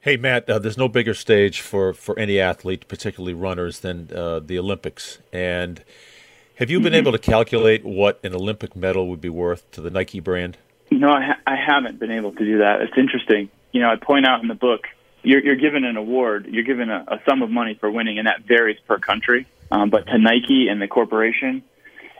Hey 0.00 0.16
Matt, 0.16 0.48
uh, 0.48 0.58
there's 0.58 0.78
no 0.78 0.88
bigger 0.88 1.12
stage 1.12 1.60
for, 1.60 1.92
for 1.92 2.18
any 2.18 2.40
athlete, 2.40 2.88
particularly 2.88 3.34
runners, 3.34 3.80
than 3.80 4.10
uh, 4.14 4.40
the 4.40 4.58
Olympics. 4.58 5.18
And 5.30 5.84
have 6.56 6.70
you 6.70 6.80
been 6.80 6.92
mm-hmm. 6.92 6.98
able 6.98 7.12
to 7.12 7.18
calculate 7.18 7.84
what 7.84 8.18
an 8.24 8.34
Olympic 8.34 8.74
medal 8.74 9.08
would 9.08 9.20
be 9.20 9.28
worth 9.28 9.70
to 9.72 9.80
the 9.80 9.90
Nike 9.90 10.20
brand? 10.20 10.56
No, 10.90 11.10
I, 11.10 11.22
ha- 11.22 11.40
I 11.46 11.54
haven't 11.54 11.98
been 11.98 12.10
able 12.10 12.32
to 12.32 12.44
do 12.44 12.58
that. 12.58 12.80
It's 12.80 12.96
interesting. 12.96 13.50
You 13.72 13.80
know, 13.82 13.90
I 13.90 13.96
point 13.96 14.26
out 14.26 14.42
in 14.42 14.48
the 14.48 14.54
book, 14.54 14.86
you're, 15.22 15.44
you're 15.44 15.56
given 15.56 15.84
an 15.84 15.96
award, 15.96 16.46
you're 16.50 16.64
given 16.64 16.90
a, 16.90 17.04
a 17.08 17.20
sum 17.28 17.42
of 17.42 17.50
money 17.50 17.76
for 17.78 17.90
winning, 17.90 18.18
and 18.18 18.26
that 18.26 18.46
varies 18.46 18.78
per 18.86 18.98
country. 18.98 19.46
Um, 19.70 19.90
but 19.90 20.06
to 20.06 20.18
Nike 20.18 20.68
and 20.68 20.80
the 20.80 20.88
corporation, 20.88 21.62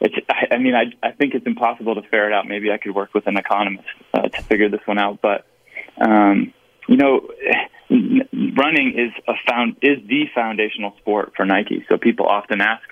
it's. 0.00 0.14
I, 0.28 0.54
I 0.54 0.58
mean, 0.58 0.74
I, 0.74 0.84
I 1.06 1.12
think 1.12 1.34
it's 1.34 1.46
impossible 1.46 1.94
to 1.96 2.02
ferret 2.02 2.32
out. 2.32 2.46
Maybe 2.46 2.70
I 2.70 2.78
could 2.78 2.94
work 2.94 3.12
with 3.14 3.26
an 3.26 3.36
economist 3.36 3.88
uh, 4.14 4.22
to 4.22 4.42
figure 4.42 4.68
this 4.68 4.80
one 4.86 4.98
out, 4.98 5.20
but. 5.20 5.46
Um, 6.00 6.54
you 6.88 6.96
know, 6.96 7.28
running 7.88 8.94
is 8.98 9.12
a 9.28 9.34
found 9.48 9.76
is 9.80 9.98
the 10.08 10.24
foundational 10.34 10.94
sport 10.98 11.34
for 11.36 11.44
Nike. 11.46 11.84
So 11.88 11.98
people 11.98 12.26
often 12.26 12.60
ask 12.60 12.82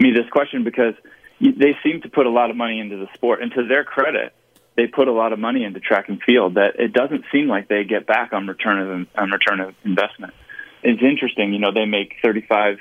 me 0.00 0.10
this 0.12 0.28
question 0.30 0.64
because 0.64 0.94
they 1.40 1.76
seem 1.82 2.00
to 2.02 2.08
put 2.08 2.26
a 2.26 2.30
lot 2.30 2.48
of 2.48 2.56
money 2.56 2.80
into 2.80 2.96
the 2.96 3.08
sport, 3.14 3.42
and 3.42 3.52
to 3.52 3.66
their 3.66 3.84
credit, 3.84 4.34
they 4.76 4.86
put 4.86 5.08
a 5.08 5.12
lot 5.12 5.32
of 5.32 5.38
money 5.38 5.64
into 5.64 5.80
track 5.80 6.08
and 6.08 6.22
field. 6.22 6.54
That 6.54 6.78
it 6.78 6.92
doesn't 6.92 7.24
seem 7.32 7.48
like 7.48 7.68
they 7.68 7.84
get 7.84 8.06
back 8.06 8.32
on 8.32 8.46
return 8.46 8.78
of 8.78 9.08
on 9.16 9.30
return 9.30 9.60
of 9.60 9.74
investment. 9.84 10.34
It's 10.82 11.02
interesting, 11.02 11.52
you 11.52 11.58
know, 11.58 11.72
they 11.72 11.86
make 11.86 12.14
thirty 12.22 12.42
five 12.42 12.78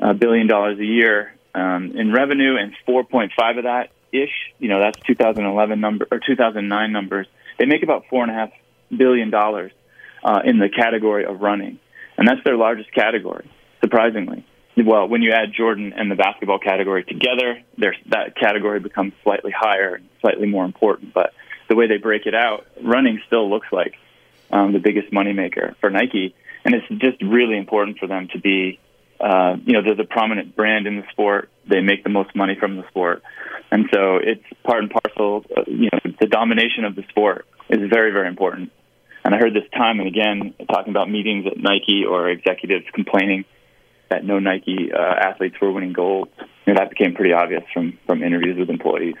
uh, 0.00 0.12
dollars 0.12 0.78
a 0.78 0.84
year 0.84 1.34
um, 1.54 1.92
in 1.96 2.12
revenue, 2.12 2.56
and 2.56 2.72
four 2.84 3.04
point 3.04 3.32
five 3.36 3.56
of 3.56 3.64
that 3.64 3.90
ish, 4.12 4.52
you 4.58 4.68
know, 4.68 4.80
that's 4.80 4.98
2011 5.06 5.80
number 5.80 6.06
or 6.10 6.20
2009 6.24 6.92
numbers. 6.92 7.26
They 7.58 7.66
make 7.66 7.82
about 7.82 8.04
four 8.08 8.22
and 8.22 8.30
a 8.30 8.34
half 8.34 8.50
billion 8.96 9.30
dollars 9.30 9.72
uh, 10.22 10.40
in 10.44 10.58
the 10.58 10.68
category 10.68 11.24
of 11.24 11.40
running, 11.40 11.78
and 12.16 12.26
that's 12.26 12.42
their 12.44 12.56
largest 12.56 12.92
category. 12.92 13.50
Surprisingly, 13.80 14.46
well, 14.84 15.08
when 15.08 15.22
you 15.22 15.32
add 15.32 15.52
Jordan 15.56 15.94
and 15.94 16.10
the 16.10 16.16
basketball 16.16 16.58
category 16.58 17.04
together, 17.04 17.62
that 17.78 18.36
category 18.38 18.80
becomes 18.80 19.14
slightly 19.22 19.50
higher 19.50 19.94
and 19.94 20.08
slightly 20.20 20.46
more 20.46 20.64
important. 20.64 21.14
But 21.14 21.32
the 21.68 21.74
way 21.74 21.86
they 21.86 21.96
break 21.96 22.26
it 22.26 22.34
out, 22.34 22.66
running 22.82 23.22
still 23.26 23.48
looks 23.48 23.68
like 23.72 23.94
um, 24.50 24.72
the 24.72 24.78
biggest 24.78 25.10
moneymaker 25.12 25.76
for 25.80 25.88
Nike, 25.88 26.34
and 26.64 26.74
it's 26.74 26.86
just 27.00 27.22
really 27.22 27.56
important 27.56 27.98
for 27.98 28.06
them 28.06 28.28
to 28.32 28.38
be. 28.38 28.78
Uh, 29.18 29.56
you 29.64 29.72
know, 29.72 29.80
they're 29.82 29.94
the 29.94 30.04
prominent 30.04 30.54
brand 30.54 30.86
in 30.86 30.96
the 30.96 31.04
sport. 31.10 31.48
They 31.66 31.80
make 31.80 32.04
the 32.04 32.10
most 32.10 32.36
money 32.36 32.54
from 32.60 32.76
the 32.76 32.86
sport, 32.88 33.22
and 33.70 33.86
so 33.90 34.16
it's 34.16 34.44
part 34.62 34.82
and 34.82 34.90
parcel. 34.90 35.46
Uh, 35.56 35.62
you 35.66 35.88
know, 35.90 36.12
the 36.20 36.26
domination 36.26 36.84
of 36.84 36.94
the 36.94 37.02
sport 37.08 37.46
is 37.70 37.78
very, 37.88 38.12
very 38.12 38.28
important. 38.28 38.72
And 39.24 39.34
I 39.34 39.38
heard 39.38 39.54
this 39.54 39.68
time 39.74 40.00
and 40.00 40.06
again 40.06 40.54
talking 40.70 40.90
about 40.90 41.10
meetings 41.10 41.46
at 41.46 41.56
Nike 41.56 42.04
or 42.08 42.28
executives 42.28 42.84
complaining 42.92 43.46
that 44.10 44.24
no 44.24 44.38
Nike 44.38 44.90
uh, 44.92 45.28
athletes 45.28 45.56
were 45.60 45.72
winning 45.72 45.92
gold. 45.92 46.28
You 46.66 46.74
know, 46.74 46.80
that 46.80 46.90
became 46.90 47.14
pretty 47.14 47.32
obvious 47.32 47.62
from 47.72 47.98
from 48.06 48.22
interviews 48.22 48.56
with 48.58 48.70
employees. 48.70 49.16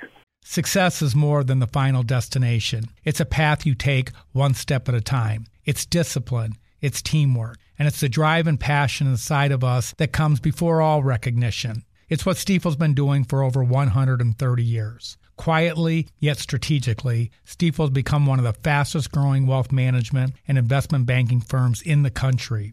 Success 0.48 1.02
is 1.02 1.16
more 1.16 1.42
than 1.42 1.58
the 1.58 1.66
final 1.66 2.04
destination. 2.04 2.84
It's 3.04 3.18
a 3.18 3.24
path 3.24 3.66
you 3.66 3.74
take 3.74 4.12
one 4.32 4.54
step 4.54 4.88
at 4.88 4.94
a 4.94 5.00
time. 5.00 5.46
It's 5.64 5.84
discipline, 5.84 6.52
it's 6.80 7.02
teamwork, 7.02 7.58
and 7.78 7.88
it's 7.88 8.00
the 8.00 8.08
drive 8.08 8.46
and 8.46 8.58
passion 8.58 9.08
inside 9.08 9.50
of 9.50 9.64
us 9.64 9.92
that 9.98 10.12
comes 10.12 10.38
before 10.38 10.80
all 10.80 11.02
recognition. 11.02 11.84
It's 12.08 12.24
what 12.24 12.36
Stifel's 12.36 12.76
been 12.76 12.94
doing 12.94 13.24
for 13.24 13.42
over 13.42 13.64
130 13.64 14.62
years. 14.62 15.18
Quietly, 15.36 16.06
yet 16.20 16.38
strategically, 16.38 17.32
Stifel's 17.44 17.90
become 17.90 18.24
one 18.24 18.38
of 18.38 18.44
the 18.44 18.52
fastest 18.52 19.10
growing 19.10 19.48
wealth 19.48 19.72
management 19.72 20.34
and 20.46 20.56
investment 20.56 21.06
banking 21.06 21.40
firms 21.40 21.82
in 21.82 22.04
the 22.04 22.10
country. 22.10 22.72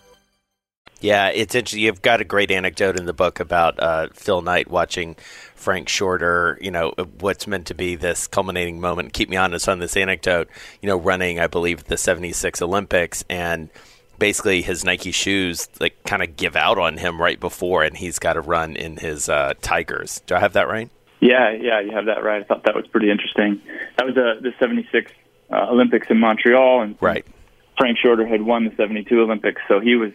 Yeah, 1.01 1.29
it's 1.29 1.55
interesting. 1.55 1.81
You've 1.81 2.01
got 2.01 2.21
a 2.21 2.23
great 2.23 2.51
anecdote 2.51 2.97
in 2.97 3.05
the 3.05 3.13
book 3.13 3.39
about 3.39 3.79
uh, 3.79 4.07
Phil 4.13 4.41
Knight 4.41 4.69
watching 4.69 5.15
Frank 5.55 5.89
Shorter, 5.89 6.57
you 6.61 6.71
know, 6.71 6.93
what's 7.19 7.47
meant 7.47 7.67
to 7.67 7.73
be 7.73 7.95
this 7.95 8.27
culminating 8.27 8.79
moment. 8.79 9.13
Keep 9.13 9.29
me 9.29 9.37
honest 9.37 9.67
on 9.67 9.79
this 9.79 9.97
anecdote, 9.97 10.47
you 10.81 10.87
know, 10.87 10.97
running, 10.97 11.39
I 11.39 11.47
believe, 11.47 11.85
the 11.85 11.97
76 11.97 12.61
Olympics 12.61 13.23
and 13.29 13.69
basically 14.19 14.61
his 14.61 14.85
Nike 14.85 15.11
shoes 15.11 15.67
like 15.79 16.03
kind 16.03 16.21
of 16.21 16.37
give 16.37 16.55
out 16.55 16.77
on 16.77 16.97
him 16.97 17.19
right 17.19 17.39
before 17.39 17.83
and 17.83 17.97
he's 17.97 18.19
got 18.19 18.33
to 18.33 18.41
run 18.41 18.75
in 18.75 18.97
his 18.97 19.27
uh, 19.27 19.55
Tigers. 19.61 20.21
Do 20.27 20.35
I 20.35 20.39
have 20.39 20.53
that 20.53 20.67
right? 20.67 20.91
Yeah, 21.19 21.51
yeah, 21.51 21.79
you 21.79 21.91
have 21.91 22.05
that 22.05 22.23
right. 22.23 22.41
I 22.41 22.45
thought 22.45 22.63
that 22.65 22.75
was 22.75 22.85
pretty 22.87 23.09
interesting. 23.09 23.61
That 23.97 24.05
was 24.05 24.15
uh, 24.17 24.41
the 24.41 24.53
76 24.59 25.11
uh, 25.51 25.67
Olympics 25.69 26.07
in 26.09 26.19
Montreal 26.19 26.81
and 26.81 26.95
Right. 27.01 27.25
Frank 27.77 27.97
Shorter 27.97 28.27
had 28.27 28.43
won 28.43 28.65
the 28.65 28.75
72 28.75 29.19
Olympics, 29.19 29.61
so 29.67 29.79
he 29.79 29.95
was 29.95 30.11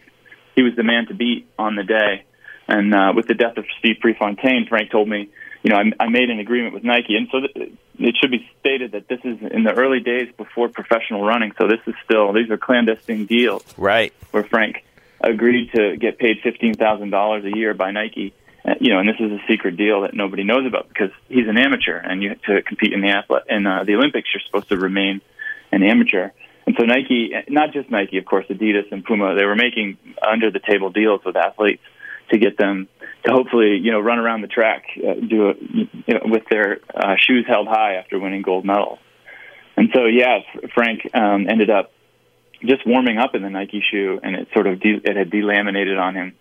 he 0.57 0.63
was 0.63 0.75
the 0.75 0.83
man 0.83 1.07
to 1.07 1.15
beat 1.15 1.47
on 1.59 1.77
the 1.77 1.85
day. 1.85 2.25
And 2.67 2.93
uh, 2.93 3.13
with 3.15 3.29
the 3.29 3.35
death 3.35 3.57
of 3.59 3.65
Steve 3.79 3.99
Prefontaine, 4.01 4.67
Frank 4.69 4.91
told 4.91 5.09
me, 5.09 5.29
you 5.63 5.71
know, 5.71 5.77
I, 5.77 6.05
I 6.05 6.09
made 6.09 6.31
an 6.31 6.41
agreement 6.41 6.75
with 6.75 6.83
Nike, 6.83 7.17
and 7.17 7.29
so 7.31 7.41
th- 7.41 7.73
it 7.99 8.17
should 8.21 8.31
be 8.31 8.49
stated 8.61 8.93
that 8.93 9.07
this 9.09 9.21
is 9.25 9.39
in 9.53 9.63
the 9.63 9.73
early 9.73 10.01
days 10.01 10.29
before 10.37 10.69
professional 10.69 11.25
running. 11.25 11.53
So 11.59 11.69
this 11.69 11.81
is 11.87 11.95
still 12.05 12.33
these 12.33 12.51
are 12.51 12.57
clandestine 12.57 13.27
deals 13.27 13.63
Right. 13.77 14.13
where 14.33 14.45
Frank 14.45 14.85
agreed 15.21 15.73
to 15.75 15.97
get 15.97 16.19
paid 16.19 16.41
fifteen 16.43 16.75
thousand 16.75 17.11
dollars 17.11 17.45
a 17.45 17.57
year 17.57 17.75
by 17.75 17.91
Nike. 17.91 18.33
Uh, 18.65 18.75
You 18.81 18.91
know, 18.93 18.99
and 19.01 19.09
this 19.09 19.17
is 19.21 19.31
a 19.33 19.41
secret 19.49 19.77
deal 19.77 20.03
that 20.03 20.15
nobody 20.15 20.45
knows 20.45 20.67
about 20.67 20.89
because 20.89 21.11
he's 21.29 21.49
an 21.49 21.57
amateur, 21.59 21.97
and 21.99 22.23
you 22.23 22.35
to 22.47 22.63
compete 22.63 22.93
in 22.93 23.01
the 23.01 23.09
athlete 23.09 23.43
in 23.49 23.67
uh, 23.67 23.85
the 23.85 23.95
Olympics, 23.95 24.29
you're 24.35 24.43
supposed 24.47 24.69
to 24.71 24.77
remain 24.77 25.21
an 25.73 25.83
amateur. 25.83 26.31
And 26.67 26.75
so 26.79 26.85
Nike, 26.85 27.31
not 27.49 27.73
just 27.73 27.91
Nike, 27.91 28.19
of 28.19 28.25
course, 28.25 28.47
Adidas 28.51 28.91
and 28.91 29.05
Puma, 29.05 29.37
they 29.37 29.45
were 29.45 29.55
making 29.55 29.99
under 30.27 30.51
the 30.51 30.59
table 30.59 30.91
deals 30.91 31.21
with 31.25 31.37
athletes 31.37 31.83
to 32.31 32.39
get 32.39 32.59
them 32.59 32.89
to 33.25 33.33
hopefully, 33.33 33.79
you 33.81 33.93
know, 33.93 34.01
run 34.01 34.19
around 34.19 34.41
the 34.41 34.49
track, 34.49 34.85
uh, 34.99 35.15
do 35.15 35.51
it 35.51 35.59
you 35.63 36.15
know, 36.15 36.21
with 36.25 36.43
their 36.51 36.79
uh, 36.93 37.15
shoes 37.19 37.45
held 37.47 37.69
high 37.69 37.95
after 37.95 38.19
winning 38.19 38.43
gold 38.43 38.65
medals. 38.65 38.99
And 39.77 39.91
so, 39.95 40.07
yeah, 40.07 40.39
Frank 40.75 41.09
um, 41.15 41.47
ended 41.49 41.71
up 41.71 41.93
just 42.65 42.87
warming 42.87 43.19
up 43.19 43.35
in 43.35 43.43
the 43.43 43.51
Nike 43.51 43.85
shoe, 43.89 44.19
and 44.23 44.35
it 44.35 44.49
sort 44.53 44.67
of 44.67 44.81
de- 44.81 45.01
it 45.05 45.17
had 45.17 45.31
delaminated 45.31 46.01
on 46.01 46.15
him, 46.15 46.35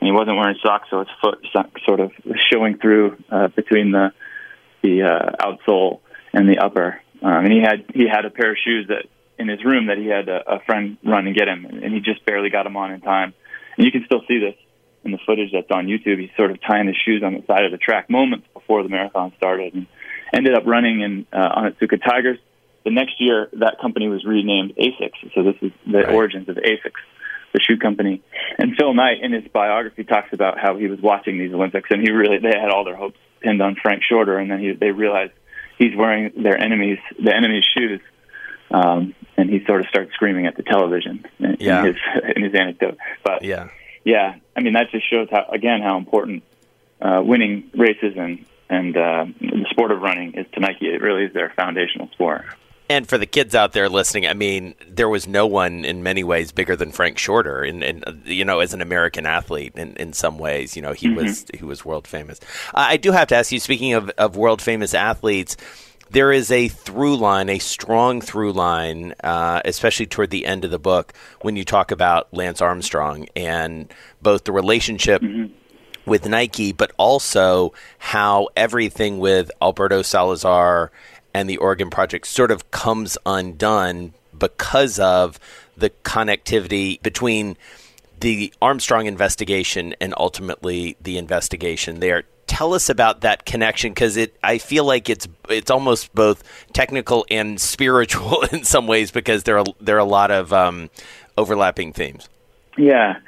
and 0.00 0.06
he 0.06 0.10
wasn't 0.10 0.36
wearing 0.36 0.56
socks, 0.62 0.88
so 0.90 1.00
his 1.00 1.08
foot 1.20 1.46
sort 1.84 2.00
of 2.00 2.12
showing 2.50 2.78
through 2.78 3.16
uh, 3.30 3.48
between 3.48 3.92
the 3.92 4.12
the 4.82 5.02
uh, 5.02 5.44
outsole 5.44 6.00
and 6.32 6.48
the 6.48 6.58
upper. 6.58 7.00
Um, 7.20 7.44
and 7.44 7.52
he 7.52 7.60
had 7.60 7.84
he 7.94 8.08
had 8.08 8.24
a 8.24 8.30
pair 8.30 8.52
of 8.52 8.56
shoes 8.64 8.88
that 8.88 9.04
in 9.38 9.48
his 9.48 9.64
room 9.64 9.86
that 9.86 9.98
he 9.98 10.06
had 10.06 10.28
a, 10.28 10.56
a 10.56 10.60
friend 10.60 10.96
run 11.04 11.26
and 11.26 11.36
get 11.36 11.48
him, 11.48 11.64
and 11.64 11.92
he 11.94 12.00
just 12.00 12.24
barely 12.24 12.50
got 12.50 12.64
them 12.64 12.76
on 12.76 12.92
in 12.92 13.00
time. 13.00 13.34
And 13.76 13.84
you 13.86 13.92
can 13.92 14.04
still 14.04 14.22
see 14.26 14.38
this 14.38 14.54
in 15.04 15.12
the 15.12 15.18
footage 15.24 15.50
that's 15.52 15.70
on 15.70 15.86
YouTube. 15.86 16.20
He's 16.20 16.30
sort 16.36 16.50
of 16.50 16.60
tying 16.60 16.86
his 16.86 16.96
shoes 17.04 17.22
on 17.22 17.34
the 17.34 17.42
side 17.46 17.64
of 17.64 17.70
the 17.70 17.78
track 17.78 18.10
moments 18.10 18.46
before 18.52 18.82
the 18.82 18.88
marathon 18.88 19.32
started, 19.36 19.74
and 19.74 19.86
ended 20.34 20.54
up 20.54 20.64
running 20.66 21.00
in 21.00 21.26
uh, 21.32 21.60
Onitsuka 21.60 22.02
Tigers. 22.02 22.38
The 22.84 22.90
next 22.90 23.20
year, 23.20 23.48
that 23.54 23.80
company 23.80 24.08
was 24.08 24.24
renamed 24.24 24.74
ASICS. 24.76 25.34
So 25.34 25.42
this 25.42 25.56
is 25.60 25.72
the 25.86 25.98
Right. 25.98 26.14
origins 26.14 26.48
of 26.48 26.56
ASICS, 26.56 27.00
the 27.52 27.60
shoe 27.60 27.76
company. 27.76 28.22
And 28.58 28.76
Phil 28.76 28.94
Knight, 28.94 29.18
in 29.22 29.32
his 29.32 29.44
biography, 29.52 30.04
talks 30.04 30.32
about 30.32 30.58
how 30.58 30.76
he 30.76 30.86
was 30.86 31.00
watching 31.00 31.38
these 31.38 31.52
Olympics, 31.52 31.88
and 31.90 32.00
he 32.02 32.10
really 32.10 32.38
they 32.38 32.58
had 32.58 32.70
all 32.70 32.84
their 32.84 32.96
hopes 32.96 33.18
pinned 33.40 33.62
on 33.62 33.76
Frank 33.80 34.02
Shorter, 34.08 34.38
and 34.38 34.50
then 34.50 34.58
he, 34.60 34.72
they 34.72 34.90
realized 34.90 35.32
he's 35.78 35.94
wearing 35.96 36.32
their 36.42 36.58
enemies 36.58 36.98
the 37.22 37.34
enemy's 37.34 37.64
shoes, 37.76 38.00
um, 38.70 39.14
and 39.36 39.48
he 39.50 39.64
sort 39.66 39.80
of 39.80 39.86
starts 39.88 40.12
screaming 40.14 40.46
at 40.46 40.56
the 40.56 40.62
television 40.62 41.24
in, 41.38 41.56
Yeah. 41.60 41.84
his 41.84 41.96
in 42.36 42.42
his 42.42 42.54
anecdote. 42.54 42.98
But 43.24 43.42
Yeah. 43.44 43.68
yeah, 44.04 44.36
I 44.56 44.60
mean 44.60 44.74
that 44.74 44.90
just 44.90 45.08
shows 45.08 45.28
how 45.30 45.46
again 45.52 45.80
how 45.82 45.96
important 45.98 46.42
uh, 47.00 47.22
winning 47.24 47.70
races 47.74 48.14
and 48.16 48.44
and 48.70 48.96
uh, 48.96 49.24
the 49.40 49.66
sport 49.70 49.92
of 49.92 50.00
running 50.02 50.34
is 50.34 50.46
to 50.52 50.60
Nike. 50.60 50.86
It 50.88 51.00
really 51.00 51.24
is 51.24 51.32
their 51.32 51.50
foundational 51.56 52.08
sport. 52.10 52.44
And 52.90 53.06
for 53.06 53.18
the 53.18 53.26
kids 53.26 53.54
out 53.54 53.72
there 53.72 53.88
listening, 53.90 54.26
I 54.26 54.32
mean, 54.32 54.74
there 54.88 55.10
was 55.10 55.26
no 55.26 55.46
one 55.46 55.84
in 55.84 56.02
many 56.02 56.24
ways 56.24 56.52
bigger 56.52 56.74
than 56.74 56.90
Frank 56.90 57.18
Shorter, 57.18 57.62
and, 57.62 57.84
and 57.84 58.22
you 58.24 58.46
know, 58.46 58.60
as 58.60 58.72
an 58.72 58.80
American 58.80 59.26
athlete, 59.26 59.74
in, 59.76 59.94
in 59.96 60.14
some 60.14 60.38
ways, 60.38 60.74
you 60.74 60.80
know, 60.80 60.92
he 60.94 61.10
was 61.10 61.44
he 61.52 61.64
was 61.66 61.84
world 61.84 62.06
famous. 62.06 62.40
I 62.74 62.92
I 62.92 62.96
do 62.96 63.12
have 63.12 63.28
to 63.28 63.36
ask 63.36 63.52
you, 63.52 63.60
speaking 63.60 63.92
of, 63.92 64.08
of 64.16 64.36
world 64.36 64.62
famous 64.62 64.94
athletes, 64.94 65.56
there 66.10 66.32
is 66.32 66.50
a 66.50 66.68
through 66.68 67.16
line, 67.16 67.48
a 67.48 67.58
strong 67.58 68.20
through 68.20 68.52
line, 68.52 69.14
uh, 69.22 69.60
especially 69.64 70.06
toward 70.06 70.30
the 70.30 70.46
end 70.46 70.64
of 70.64 70.70
the 70.70 70.78
book, 70.78 71.12
when 71.42 71.56
you 71.56 71.64
talk 71.64 71.90
about 71.90 72.32
Lance 72.32 72.60
Armstrong 72.60 73.26
and 73.36 73.92
both 74.22 74.44
the 74.44 74.52
relationship 74.52 75.22
with 76.06 76.26
Nike, 76.26 76.72
but 76.72 76.92
also 76.96 77.72
how 77.98 78.48
everything 78.56 79.18
with 79.18 79.50
Alberto 79.60 80.02
Salazar 80.02 80.90
and 81.34 81.48
the 81.48 81.58
Oregon 81.58 81.90
Project 81.90 82.26
sort 82.26 82.50
of 82.50 82.70
comes 82.70 83.18
undone 83.26 84.14
because 84.36 84.98
of 84.98 85.38
the 85.76 85.90
connectivity 85.90 87.00
between 87.02 87.56
the 88.20 88.52
Armstrong 88.60 89.06
investigation 89.06 89.94
and 90.00 90.14
ultimately 90.16 90.96
the 91.00 91.18
investigation 91.18 92.00
there. 92.00 92.24
Tell 92.48 92.74
us 92.74 92.88
about 92.88 93.20
that 93.20 93.44
connection 93.44 93.92
because 93.92 94.16
it 94.16 94.36
I 94.42 94.58
feel 94.58 94.84
like 94.84 95.08
it's 95.08 95.28
it's 95.48 95.70
almost 95.70 96.12
both 96.14 96.42
technical 96.72 97.24
and 97.30 97.60
spiritual 97.60 98.42
in 98.52 98.64
some 98.64 98.88
ways 98.88 99.12
because 99.12 99.44
there 99.44 99.58
are 99.58 99.64
there 99.80 99.96
are 99.96 100.00
a 100.00 100.04
lot 100.04 100.32
of 100.32 100.52
um, 100.52 100.90
overlapping 101.36 101.92
themes. 101.92 102.28
Yeah. 102.76 103.18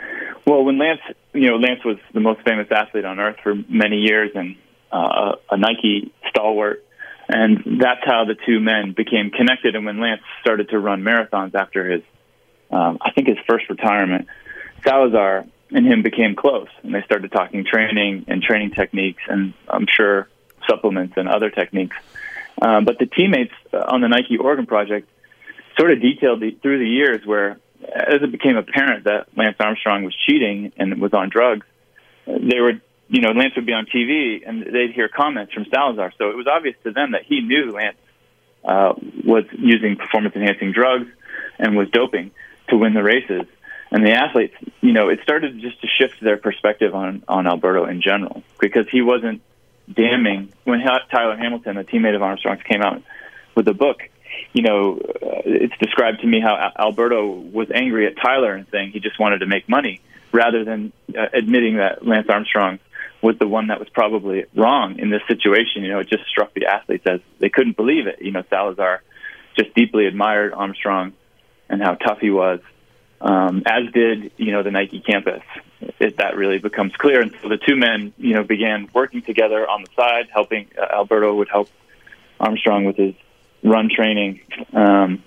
Well, 0.46 0.64
when 0.64 0.78
Lance, 0.78 1.00
you 1.32 1.48
know, 1.48 1.56
Lance 1.56 1.84
was 1.84 1.98
the 2.12 2.20
most 2.20 2.40
famous 2.44 2.66
athlete 2.70 3.04
on 3.04 3.20
earth 3.20 3.36
for 3.42 3.54
many 3.68 3.98
years 3.98 4.30
and 4.34 4.56
uh, 4.90 5.36
a 5.50 5.56
Nike 5.56 6.12
stalwart. 6.28 6.84
And 7.28 7.80
that's 7.80 8.00
how 8.04 8.24
the 8.24 8.34
two 8.46 8.58
men 8.58 8.92
became 8.96 9.30
connected. 9.30 9.76
And 9.76 9.86
when 9.86 10.00
Lance 10.00 10.22
started 10.40 10.70
to 10.70 10.78
run 10.78 11.02
marathons 11.02 11.54
after 11.54 11.88
his, 11.88 12.02
um, 12.70 12.98
I 13.00 13.12
think 13.12 13.28
his 13.28 13.38
first 13.48 13.68
retirement, 13.68 14.26
Salazar 14.84 15.44
and 15.72 15.86
him 15.86 16.02
became 16.02 16.34
close. 16.34 16.68
And 16.82 16.94
they 16.94 17.02
started 17.02 17.30
talking 17.32 17.64
training 17.64 18.24
and 18.28 18.42
training 18.42 18.72
techniques 18.72 19.22
and 19.28 19.54
I'm 19.68 19.86
sure 19.88 20.28
supplements 20.68 21.14
and 21.16 21.28
other 21.28 21.50
techniques. 21.50 21.96
Um, 22.60 22.84
but 22.84 22.98
the 22.98 23.06
teammates 23.06 23.54
uh, 23.72 23.78
on 23.78 24.00
the 24.00 24.08
Nike 24.08 24.36
Oregon 24.36 24.66
project, 24.66 25.08
sort 25.78 25.92
of 25.92 26.00
detailed 26.02 26.40
the, 26.40 26.50
through 26.62 26.78
the 26.78 26.88
years 26.88 27.24
where, 27.24 27.58
as 27.82 28.22
it 28.22 28.30
became 28.30 28.56
apparent 28.56 29.04
that 29.04 29.28
Lance 29.36 29.56
Armstrong 29.58 30.04
was 30.04 30.14
cheating 30.26 30.72
and 30.76 31.00
was 31.00 31.14
on 31.14 31.30
drugs, 31.30 31.66
they 32.26 32.60
were, 32.60 32.74
you 33.08 33.22
know, 33.22 33.30
Lance 33.30 33.54
would 33.56 33.66
be 33.66 33.72
on 33.72 33.86
TV 33.86 34.46
and 34.46 34.62
they'd 34.62 34.92
hear 34.92 35.08
comments 35.08 35.54
from 35.54 35.64
Salazar. 35.72 36.12
So 36.18 36.30
it 36.30 36.36
was 36.36 36.46
obvious 36.46 36.76
to 36.84 36.90
them 36.90 37.12
that 37.12 37.22
he 37.24 37.40
knew 37.40 37.72
Lance 37.72 37.96
uh, 38.64 38.92
was 39.24 39.44
using 39.52 39.96
performance 39.96 40.36
enhancing 40.36 40.72
drugs 40.72 41.06
and 41.58 41.76
was 41.76 41.88
doping 41.90 42.30
to 42.68 42.76
win 42.76 42.94
the 42.94 43.02
races. 43.02 43.46
And 43.90 44.06
the 44.06 44.12
athletes, 44.12 44.54
you 44.80 44.92
know, 44.92 45.08
it 45.08 45.20
started 45.22 45.60
just 45.60 45.80
to 45.80 45.88
shift 45.88 46.20
their 46.20 46.36
perspective 46.36 46.94
on, 46.94 47.24
on 47.26 47.46
Alberto 47.46 47.86
in 47.86 48.00
general 48.00 48.42
because 48.60 48.88
he 48.88 49.02
wasn't 49.02 49.42
damning. 49.92 50.52
When 50.64 50.80
Tyler 50.80 51.36
Hamilton, 51.36 51.76
a 51.76 51.84
teammate 51.84 52.14
of 52.14 52.22
Armstrong's, 52.22 52.62
came 52.62 52.82
out 52.82 53.02
with 53.56 53.66
a 53.66 53.74
book, 53.74 54.08
you 54.52 54.62
know, 54.62 54.98
uh, 54.98 55.42
it's 55.44 55.76
described 55.78 56.20
to 56.20 56.26
me 56.26 56.40
how 56.40 56.72
Alberto 56.78 57.26
was 57.26 57.68
angry 57.72 58.06
at 58.06 58.16
Tyler 58.16 58.54
and 58.54 58.66
saying 58.70 58.92
he 58.92 59.00
just 59.00 59.18
wanted 59.18 59.38
to 59.38 59.46
make 59.46 59.68
money 59.68 60.00
rather 60.32 60.64
than 60.64 60.92
uh, 61.16 61.26
admitting 61.32 61.76
that 61.76 62.06
Lance 62.06 62.28
Armstrong 62.28 62.78
was 63.22 63.38
the 63.38 63.46
one 63.46 63.66
that 63.66 63.78
was 63.78 63.88
probably 63.88 64.44
wrong 64.54 64.98
in 64.98 65.10
this 65.10 65.22
situation. 65.28 65.82
You 65.82 65.90
know, 65.90 65.98
it 65.98 66.08
just 66.08 66.24
struck 66.26 66.54
the 66.54 66.66
athletes 66.66 67.04
as 67.06 67.20
they 67.38 67.48
couldn't 67.48 67.76
believe 67.76 68.06
it. 68.06 68.22
You 68.22 68.30
know, 68.30 68.44
Salazar 68.48 69.02
just 69.56 69.74
deeply 69.74 70.06
admired 70.06 70.52
Armstrong 70.52 71.12
and 71.68 71.82
how 71.82 71.94
tough 71.94 72.18
he 72.20 72.30
was, 72.30 72.60
um, 73.20 73.62
as 73.66 73.92
did 73.92 74.32
you 74.36 74.52
know 74.52 74.62
the 74.62 74.70
Nike 74.70 75.00
campus. 75.00 75.42
It, 75.98 76.18
that 76.18 76.36
really 76.36 76.58
becomes 76.58 76.94
clear, 76.96 77.20
and 77.20 77.34
so 77.42 77.48
the 77.48 77.56
two 77.56 77.76
men, 77.76 78.12
you 78.18 78.34
know, 78.34 78.42
began 78.42 78.88
working 78.92 79.22
together 79.22 79.68
on 79.68 79.82
the 79.82 79.88
side, 79.96 80.28
helping. 80.32 80.68
Uh, 80.78 80.94
Alberto 80.94 81.34
would 81.34 81.48
help 81.48 81.68
Armstrong 82.38 82.84
with 82.84 82.96
his 82.96 83.14
run 83.62 83.88
training. 83.94 84.40
Um, 84.72 85.22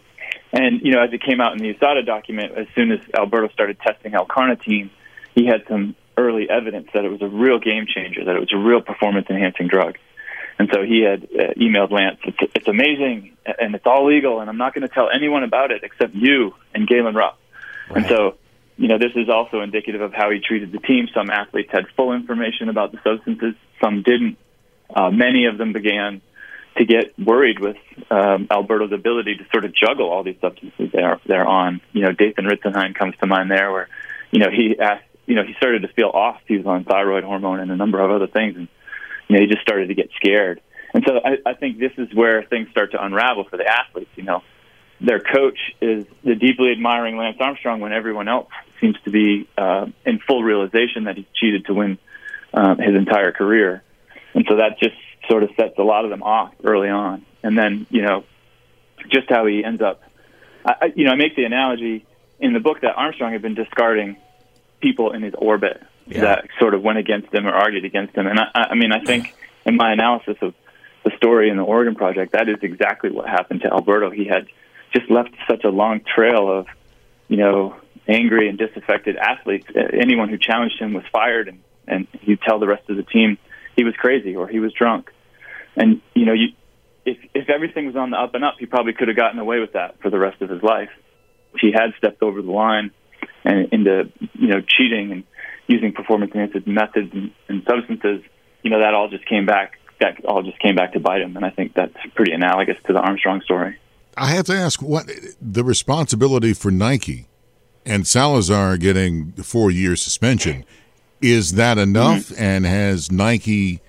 and 0.51 0.81
you 0.81 0.91
know, 0.91 1.01
as 1.01 1.11
it 1.11 1.21
came 1.21 1.41
out 1.41 1.53
in 1.53 1.59
the 1.59 1.73
USADA 1.73 2.05
document, 2.05 2.53
as 2.57 2.67
soon 2.75 2.91
as 2.91 2.99
Alberto 3.15 3.49
started 3.49 3.79
testing 3.79 4.13
L-carnitine, 4.13 4.89
he 5.33 5.45
had 5.45 5.63
some 5.67 5.95
early 6.17 6.49
evidence 6.49 6.89
that 6.93 7.03
it 7.05 7.09
was 7.09 7.21
a 7.21 7.27
real 7.27 7.59
game 7.59 7.85
changer, 7.87 8.23
that 8.25 8.35
it 8.35 8.39
was 8.39 8.53
a 8.53 8.57
real 8.57 8.81
performance 8.81 9.27
enhancing 9.29 9.67
drug. 9.67 9.97
And 10.59 10.69
so 10.71 10.83
he 10.83 11.01
had 11.01 11.23
uh, 11.23 11.53
emailed 11.57 11.91
Lance, 11.91 12.19
it's, 12.25 12.37
it's 12.53 12.67
amazing 12.67 13.35
and 13.59 13.73
it's 13.73 13.85
all 13.87 14.05
legal, 14.05 14.39
and 14.39 14.49
I'm 14.49 14.57
not 14.57 14.75
going 14.75 14.87
to 14.87 14.93
tell 14.93 15.09
anyone 15.09 15.43
about 15.43 15.71
it 15.71 15.83
except 15.83 16.13
you 16.13 16.53
and 16.75 16.87
Galen 16.87 17.15
Rupp. 17.15 17.39
Right. 17.89 17.97
And 17.97 18.05
so, 18.07 18.37
you 18.77 18.87
know, 18.87 18.97
this 18.97 19.11
is 19.15 19.29
also 19.29 19.61
indicative 19.61 20.01
of 20.01 20.13
how 20.13 20.31
he 20.31 20.39
treated 20.39 20.71
the 20.71 20.79
team. 20.79 21.07
Some 21.13 21.29
athletes 21.29 21.69
had 21.71 21.85
full 21.95 22.13
information 22.13 22.69
about 22.69 22.91
the 22.91 22.99
substances, 23.03 23.55
some 23.81 24.03
didn't. 24.03 24.37
Uh, 24.93 25.09
many 25.09 25.45
of 25.45 25.57
them 25.57 25.73
began 25.73 26.21
to 26.77 26.85
get 26.85 27.17
worried 27.19 27.59
with 27.59 27.77
um, 28.09 28.47
Alberto's 28.49 28.91
ability 28.91 29.35
to 29.35 29.45
sort 29.51 29.65
of 29.65 29.75
juggle 29.75 30.09
all 30.09 30.23
these 30.23 30.39
substances 30.41 30.89
they're 30.91 31.19
they're 31.25 31.47
on. 31.47 31.81
You 31.91 32.01
know, 32.01 32.11
Dathan 32.11 32.45
Ritzenheim 32.45 32.95
comes 32.95 33.15
to 33.21 33.27
mind 33.27 33.51
there, 33.51 33.71
where 33.71 33.89
you 34.31 34.39
know 34.39 34.49
he 34.49 34.77
asked, 34.79 35.05
you 35.25 35.35
know, 35.35 35.43
he 35.43 35.53
started 35.53 35.83
to 35.83 35.87
feel 35.89 36.09
off. 36.09 36.41
He 36.47 36.57
was 36.57 36.65
on 36.65 36.83
thyroid 36.83 37.23
hormone 37.23 37.59
and 37.59 37.71
a 37.71 37.75
number 37.75 37.99
of 37.99 38.11
other 38.11 38.27
things, 38.27 38.55
and 38.55 38.67
you 39.27 39.35
know, 39.35 39.41
he 39.41 39.47
just 39.47 39.61
started 39.61 39.87
to 39.87 39.93
get 39.93 40.09
scared. 40.15 40.61
And 40.93 41.03
so 41.07 41.19
I, 41.23 41.49
I 41.49 41.53
think 41.53 41.79
this 41.79 41.91
is 41.97 42.13
where 42.13 42.43
things 42.43 42.69
start 42.69 42.91
to 42.91 43.03
unravel 43.03 43.45
for 43.45 43.57
the 43.57 43.67
athletes. 43.67 44.11
You 44.15 44.23
know, 44.23 44.43
their 45.01 45.19
coach 45.19 45.59
is 45.81 46.05
the 46.23 46.35
deeply 46.35 46.71
admiring 46.71 47.17
Lance 47.17 47.37
Armstrong 47.39 47.79
when 47.79 47.91
everyone 47.91 48.27
else 48.27 48.49
seems 48.79 48.95
to 49.05 49.11
be 49.11 49.47
uh, 49.57 49.87
in 50.05 50.19
full 50.19 50.43
realization 50.43 51.05
that 51.05 51.17
he 51.17 51.27
cheated 51.33 51.65
to 51.65 51.73
win 51.73 51.97
uh, 52.53 52.75
his 52.75 52.95
entire 52.95 53.31
career. 53.31 53.83
And 54.33 54.45
so 54.47 54.57
that 54.57 54.79
just 54.79 54.95
sort 55.29 55.43
of 55.43 55.49
sets 55.57 55.77
a 55.77 55.83
lot 55.83 56.05
of 56.05 56.11
them 56.11 56.23
off 56.23 56.53
early 56.63 56.89
on. 56.89 57.25
And 57.43 57.57
then, 57.57 57.85
you 57.89 58.01
know, 58.01 58.23
just 59.09 59.29
how 59.29 59.45
he 59.45 59.63
ends 59.63 59.81
up. 59.81 60.01
I, 60.65 60.93
you 60.95 61.05
know, 61.05 61.11
I 61.11 61.15
make 61.15 61.35
the 61.35 61.43
analogy 61.43 62.05
in 62.39 62.53
the 62.53 62.59
book 62.59 62.81
that 62.81 62.93
Armstrong 62.95 63.33
had 63.33 63.41
been 63.41 63.55
discarding 63.55 64.17
people 64.79 65.11
in 65.11 65.21
his 65.21 65.33
orbit 65.37 65.81
yeah. 66.07 66.21
that 66.21 66.47
sort 66.59 66.73
of 66.73 66.81
went 66.81 66.97
against 66.97 67.33
him 67.33 67.45
or 67.45 67.51
argued 67.51 67.85
against 67.85 68.15
him. 68.15 68.27
And 68.27 68.39
I, 68.39 68.49
I 68.53 68.75
mean, 68.75 68.91
I 68.91 69.03
think 69.03 69.33
in 69.65 69.75
my 69.75 69.91
analysis 69.91 70.37
of 70.41 70.53
the 71.03 71.11
story 71.17 71.49
in 71.49 71.57
the 71.57 71.63
Oregon 71.63 71.95
Project, 71.95 72.33
that 72.33 72.47
is 72.47 72.57
exactly 72.61 73.11
what 73.11 73.27
happened 73.27 73.61
to 73.61 73.71
Alberto. 73.71 74.09
He 74.09 74.25
had 74.25 74.47
just 74.93 75.09
left 75.09 75.31
such 75.49 75.63
a 75.63 75.69
long 75.69 76.01
trail 76.01 76.51
of, 76.51 76.67
you 77.27 77.37
know, 77.37 77.75
angry 78.07 78.49
and 78.49 78.57
disaffected 78.57 79.15
athletes. 79.15 79.67
Anyone 79.75 80.29
who 80.29 80.37
challenged 80.37 80.79
him 80.79 80.93
was 80.93 81.03
fired, 81.11 81.47
and 81.47 81.59
and 81.87 82.07
you 82.21 82.37
tell 82.37 82.59
the 82.59 82.67
rest 82.67 82.89
of 82.89 82.97
the 82.97 83.03
team 83.03 83.37
he 83.75 83.83
was 83.83 83.93
crazy 83.95 84.35
or 84.35 84.47
he 84.47 84.59
was 84.59 84.73
drunk. 84.73 85.11
And 85.75 86.01
you 86.13 86.25
know, 86.25 86.33
you 86.33 86.49
if 87.05 87.17
if 87.33 87.49
everything 87.49 87.85
was 87.87 87.95
on 87.95 88.11
the 88.11 88.17
up 88.17 88.35
and 88.35 88.43
up, 88.43 88.55
he 88.59 88.65
probably 88.65 88.93
could 88.93 89.07
have 89.07 89.17
gotten 89.17 89.39
away 89.39 89.59
with 89.59 89.73
that 89.73 89.99
for 90.01 90.09
the 90.09 90.19
rest 90.19 90.41
of 90.41 90.49
his 90.49 90.61
life. 90.61 90.89
If 91.53 91.61
he 91.61 91.71
had 91.71 91.93
stepped 91.97 92.23
over 92.23 92.41
the 92.41 92.51
line 92.51 92.91
and 93.43 93.71
into 93.73 94.11
you 94.33 94.47
know 94.47 94.61
cheating 94.61 95.11
and 95.11 95.23
using 95.67 95.93
performance 95.93 96.31
enhancing 96.33 96.73
methods 96.73 97.11
and, 97.13 97.31
and 97.47 97.63
substances, 97.67 98.23
you 98.61 98.69
know 98.69 98.79
that 98.79 98.93
all 98.93 99.09
just 99.09 99.25
came 99.25 99.45
back. 99.45 99.79
That 99.99 100.23
all 100.25 100.43
just 100.43 100.59
came 100.59 100.75
back 100.75 100.93
to 100.93 100.99
bite 100.99 101.21
him, 101.21 101.35
and 101.35 101.45
I 101.45 101.49
think 101.49 101.73
that's 101.73 101.95
pretty 102.15 102.33
analogous 102.33 102.77
to 102.87 102.93
the 102.93 102.99
Armstrong 102.99 103.41
story. 103.41 103.77
I 104.15 104.27
have 104.27 104.45
to 104.45 104.53
ask 104.53 104.81
what 104.81 105.09
the 105.41 105.63
responsibility 105.63 106.53
for 106.53 106.71
Nike 106.71 107.27
and 107.85 108.07
Salazar 108.07 108.77
getting 108.77 109.31
the 109.31 109.43
four 109.43 109.71
year 109.71 109.95
suspension 109.95 110.65
is 111.23 111.53
that 111.53 111.77
enough? 111.77 112.27
Mm-hmm. 112.27 112.43
And 112.43 112.65
has 112.65 113.11
Nike 113.11 113.79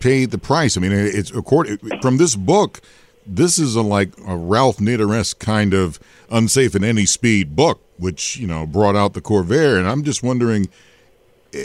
paid 0.00 0.30
the 0.30 0.38
price? 0.38 0.76
I 0.76 0.80
mean, 0.80 0.92
it's 0.92 1.30
according 1.30 1.78
from 2.00 2.16
this 2.16 2.34
book. 2.34 2.80
This 3.24 3.58
is 3.58 3.76
a 3.76 3.82
like 3.82 4.12
a 4.26 4.36
Ralph 4.36 4.78
Nader 4.78 5.38
kind 5.38 5.74
of 5.74 6.00
unsafe 6.30 6.74
in 6.74 6.82
any 6.82 7.06
speed 7.06 7.54
book, 7.54 7.80
which 7.98 8.36
you 8.38 8.48
know 8.48 8.66
brought 8.66 8.96
out 8.96 9.12
the 9.12 9.20
Corvair, 9.20 9.78
and 9.78 9.86
I'm 9.86 10.02
just 10.02 10.24
wondering, 10.24 10.68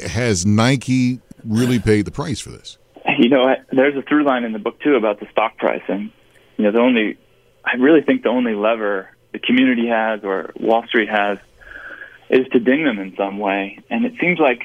has 0.08 0.46
Nike 0.46 1.20
really 1.44 1.80
paid 1.80 2.06
the 2.06 2.12
price 2.12 2.40
for 2.40 2.50
this? 2.50 2.78
You 3.18 3.30
know, 3.30 3.56
there's 3.72 3.96
a 3.96 4.04
through 4.04 4.26
line 4.26 4.44
in 4.44 4.52
the 4.52 4.60
book 4.60 4.80
too 4.82 4.96
about 4.96 5.20
the 5.20 5.28
stock 5.32 5.58
price, 5.58 5.82
and 5.88 6.12
you 6.58 6.66
know, 6.66 6.72
the 6.72 6.80
only 6.80 7.18
I 7.68 7.76
really 7.76 8.02
think 8.02 8.24
the 8.24 8.30
only 8.30 8.56
lever 8.56 9.10
the 9.34 9.40
community 9.40 9.88
has 9.88 10.24
or 10.24 10.52
Wall 10.58 10.86
Street 10.88 11.10
has 11.10 11.38
is 12.30 12.48
to 12.54 12.60
ding 12.60 12.84
them 12.84 13.00
in 13.00 13.16
some 13.18 13.40
way, 13.40 13.80
and 13.90 14.06
it 14.06 14.14
seems 14.20 14.40
like 14.40 14.62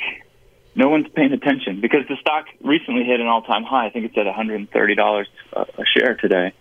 no 0.75 0.89
one's 0.89 1.09
paying 1.15 1.33
attention 1.33 1.81
because 1.81 2.01
the 2.09 2.17
stock 2.21 2.47
recently 2.63 3.05
hit 3.05 3.21
an 3.21 3.27
all-time 3.27 3.65
high. 3.65 3.87
I 3.87 3.91
think 3.91 4.07
it's 4.07 4.17
at 4.17 4.27
$130 4.27 5.25
a 5.53 5.67
share 5.97 6.15
today. 6.15 6.53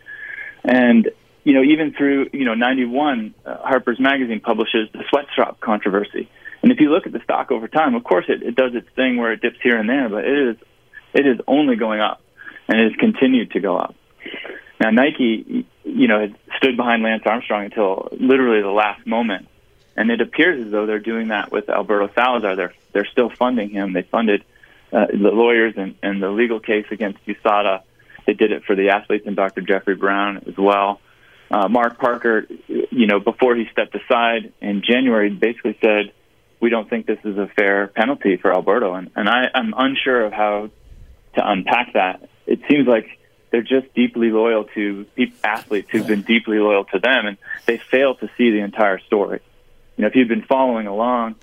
And 0.63 1.09
you 1.43 1.53
know, 1.53 1.63
even 1.63 1.93
through 1.93 2.29
you 2.33 2.45
know 2.45 2.53
'91, 2.53 3.33
uh, 3.45 3.57
Harper's 3.57 3.99
Magazine 3.99 4.39
publishes 4.39 4.89
the 4.93 5.03
sweatshop 5.09 5.59
controversy. 5.59 6.29
And 6.61 6.71
if 6.71 6.79
you 6.79 6.91
look 6.91 7.07
at 7.07 7.13
the 7.13 7.21
stock 7.23 7.51
over 7.51 7.67
time, 7.67 7.95
of 7.95 8.03
course, 8.03 8.25
it, 8.27 8.43
it 8.43 8.55
does 8.55 8.75
its 8.75 8.87
thing 8.95 9.17
where 9.17 9.31
it 9.31 9.41
dips 9.41 9.57
here 9.63 9.77
and 9.77 9.89
there, 9.89 10.09
but 10.09 10.23
it 10.23 10.49
is 10.49 10.57
it 11.13 11.25
is 11.25 11.39
only 11.47 11.75
going 11.75 11.99
up, 11.99 12.21
and 12.67 12.79
it 12.79 12.91
has 12.91 12.99
continued 12.99 13.51
to 13.51 13.59
go 13.59 13.77
up. 13.77 13.95
Now, 14.81 14.89
Nike, 14.89 15.67
you 15.83 16.07
know, 16.07 16.21
had 16.21 16.35
stood 16.57 16.75
behind 16.75 17.03
Lance 17.03 17.21
Armstrong 17.23 17.65
until 17.65 18.09
literally 18.13 18.63
the 18.63 18.71
last 18.71 19.05
moment, 19.05 19.47
and 19.95 20.09
it 20.09 20.21
appears 20.21 20.65
as 20.65 20.71
though 20.71 20.87
they're 20.87 20.97
doing 20.97 21.27
that 21.27 21.51
with 21.51 21.69
Alberto 21.69 22.11
Salazar. 22.15 22.55
They're 22.55 22.73
they're 22.91 23.05
still 23.05 23.29
funding 23.29 23.69
him. 23.69 23.93
They 23.93 24.01
funded 24.01 24.43
uh, 24.91 25.05
the 25.05 25.29
lawyers 25.29 25.75
and, 25.77 25.93
and 26.01 26.21
the 26.21 26.31
legal 26.31 26.59
case 26.59 26.87
against 26.89 27.23
USADA. 27.27 27.83
They 28.25 28.33
did 28.33 28.51
it 28.51 28.63
for 28.63 28.75
the 28.75 28.89
athletes 28.89 29.27
and 29.27 29.35
Dr. 29.35 29.61
Jeffrey 29.61 29.95
Brown 29.95 30.45
as 30.47 30.57
well. 30.57 30.99
Uh, 31.51 31.67
Mark 31.67 31.99
Parker, 31.99 32.47
you 32.67 33.05
know, 33.05 33.19
before 33.19 33.55
he 33.55 33.67
stepped 33.71 33.93
aside 33.93 34.51
in 34.61 34.81
January, 34.81 35.29
basically 35.29 35.77
said, 35.83 36.11
"We 36.59 36.71
don't 36.71 36.89
think 36.89 37.05
this 37.05 37.19
is 37.23 37.37
a 37.37 37.45
fair 37.55 37.85
penalty 37.85 38.37
for 38.37 38.51
Alberto," 38.51 38.95
and, 38.95 39.11
and 39.15 39.29
I, 39.29 39.43
I'm 39.53 39.75
unsure 39.77 40.25
of 40.25 40.33
how 40.33 40.71
to 41.35 41.51
unpack 41.51 41.93
that. 41.93 42.27
It 42.47 42.61
seems 42.67 42.87
like 42.87 43.19
they're 43.51 43.61
just 43.61 43.93
deeply 43.93 44.31
loyal 44.31 44.63
to 44.75 45.05
athletes 45.43 45.89
who've 45.91 46.07
been 46.07 46.21
deeply 46.21 46.57
loyal 46.57 46.85
to 46.85 46.99
them, 46.99 47.27
and 47.27 47.37
they 47.65 47.77
fail 47.77 48.15
to 48.15 48.29
see 48.37 48.51
the 48.51 48.59
entire 48.59 48.99
story 48.99 49.41
you 50.01 50.03
know, 50.03 50.07
if 50.07 50.15
you've 50.15 50.27
been 50.27 50.43
following 50.43 50.87
along, 50.87 51.35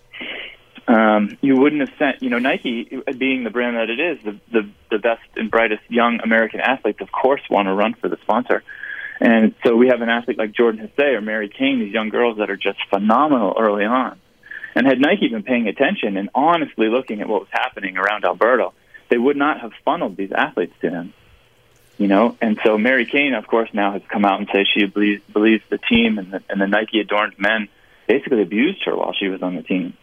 um, 0.88 1.38
you 1.40 1.56
wouldn't 1.56 1.80
have 1.80 1.96
sent, 1.98 2.22
you 2.22 2.30
know, 2.30 2.38
Nike 2.38 3.00
being 3.16 3.44
the 3.44 3.50
brand 3.50 3.76
that 3.76 3.90
it 3.90 4.00
is, 4.00 4.18
the, 4.24 4.40
the, 4.50 4.70
the 4.90 4.98
best 4.98 5.22
and 5.36 5.48
brightest 5.48 5.82
young 5.88 6.20
American 6.24 6.60
athletes, 6.60 7.00
of 7.00 7.12
course, 7.12 7.42
want 7.48 7.66
to 7.66 7.72
run 7.72 7.94
for 7.94 8.08
the 8.08 8.16
sponsor. 8.22 8.64
And 9.20 9.54
so 9.64 9.76
we 9.76 9.88
have 9.88 10.00
an 10.00 10.08
athlete 10.08 10.38
like 10.38 10.52
Jordan 10.52 10.88
Hasay 10.88 11.14
or 11.14 11.20
Mary 11.20 11.48
Cain, 11.48 11.78
these 11.78 11.92
young 11.92 12.08
girls 12.08 12.38
that 12.38 12.50
are 12.50 12.56
just 12.56 12.78
phenomenal 12.90 13.54
early 13.58 13.84
on. 13.84 14.18
And 14.74 14.86
had 14.86 14.98
Nike 14.98 15.28
been 15.28 15.42
paying 15.42 15.68
attention 15.68 16.16
and 16.16 16.30
honestly 16.34 16.88
looking 16.88 17.20
at 17.20 17.28
what 17.28 17.42
was 17.42 17.48
happening 17.52 17.96
around 17.96 18.24
Alberto, 18.24 18.74
they 19.08 19.18
would 19.18 19.36
not 19.36 19.60
have 19.60 19.72
funneled 19.84 20.16
these 20.16 20.32
athletes 20.32 20.74
to 20.80 20.90
him. 20.90 21.12
You 21.98 22.06
know, 22.06 22.36
and 22.40 22.58
so 22.64 22.78
Mary 22.78 23.06
Cain, 23.06 23.34
of 23.34 23.48
course, 23.48 23.68
now 23.72 23.92
has 23.92 24.02
come 24.08 24.24
out 24.24 24.38
and 24.38 24.48
says 24.54 24.66
she 24.72 24.86
believes 24.86 25.20
believes 25.32 25.64
the 25.68 25.78
team 25.78 26.18
and 26.18 26.32
the, 26.32 26.42
and 26.48 26.60
the 26.60 26.68
Nike 26.68 27.00
adorned 27.00 27.34
men 27.38 27.68
basically 28.06 28.40
abused 28.40 28.84
her 28.84 28.96
while 28.96 29.12
she 29.12 29.26
was 29.26 29.42
on 29.42 29.56
the 29.56 29.62
team. 29.62 29.94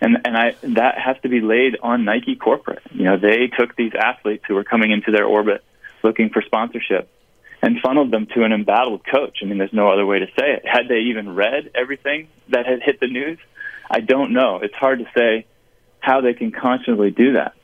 And 0.00 0.18
and 0.24 0.36
I 0.36 0.54
that 0.62 0.96
has 0.98 1.16
to 1.22 1.28
be 1.28 1.40
laid 1.40 1.76
on 1.82 2.04
Nike 2.04 2.36
corporate. 2.36 2.82
You 2.92 3.04
know, 3.04 3.16
they 3.16 3.48
took 3.48 3.74
these 3.74 3.92
athletes 3.98 4.44
who 4.46 4.54
were 4.54 4.62
coming 4.62 4.92
into 4.92 5.10
their 5.10 5.24
orbit 5.24 5.64
looking 6.04 6.30
for 6.30 6.40
sponsorship 6.40 7.10
and 7.62 7.80
funneled 7.80 8.12
them 8.12 8.26
to 8.34 8.44
an 8.44 8.52
embattled 8.52 9.04
coach. 9.04 9.38
I 9.42 9.46
mean, 9.46 9.58
there's 9.58 9.72
no 9.72 9.90
other 9.90 10.06
way 10.06 10.20
to 10.20 10.26
say 10.38 10.52
it. 10.52 10.62
Had 10.64 10.86
they 10.88 11.10
even 11.10 11.34
read 11.34 11.70
everything 11.74 12.28
that 12.50 12.66
had 12.66 12.80
hit 12.82 13.00
the 13.00 13.08
news? 13.08 13.38
I 13.90 14.00
don't 14.00 14.32
know. 14.32 14.60
It's 14.62 14.74
hard 14.74 15.00
to 15.00 15.06
say 15.16 15.46
how 15.98 16.20
they 16.20 16.34
can 16.34 16.52
consciously 16.52 17.10
do 17.10 17.32
that. 17.32 17.54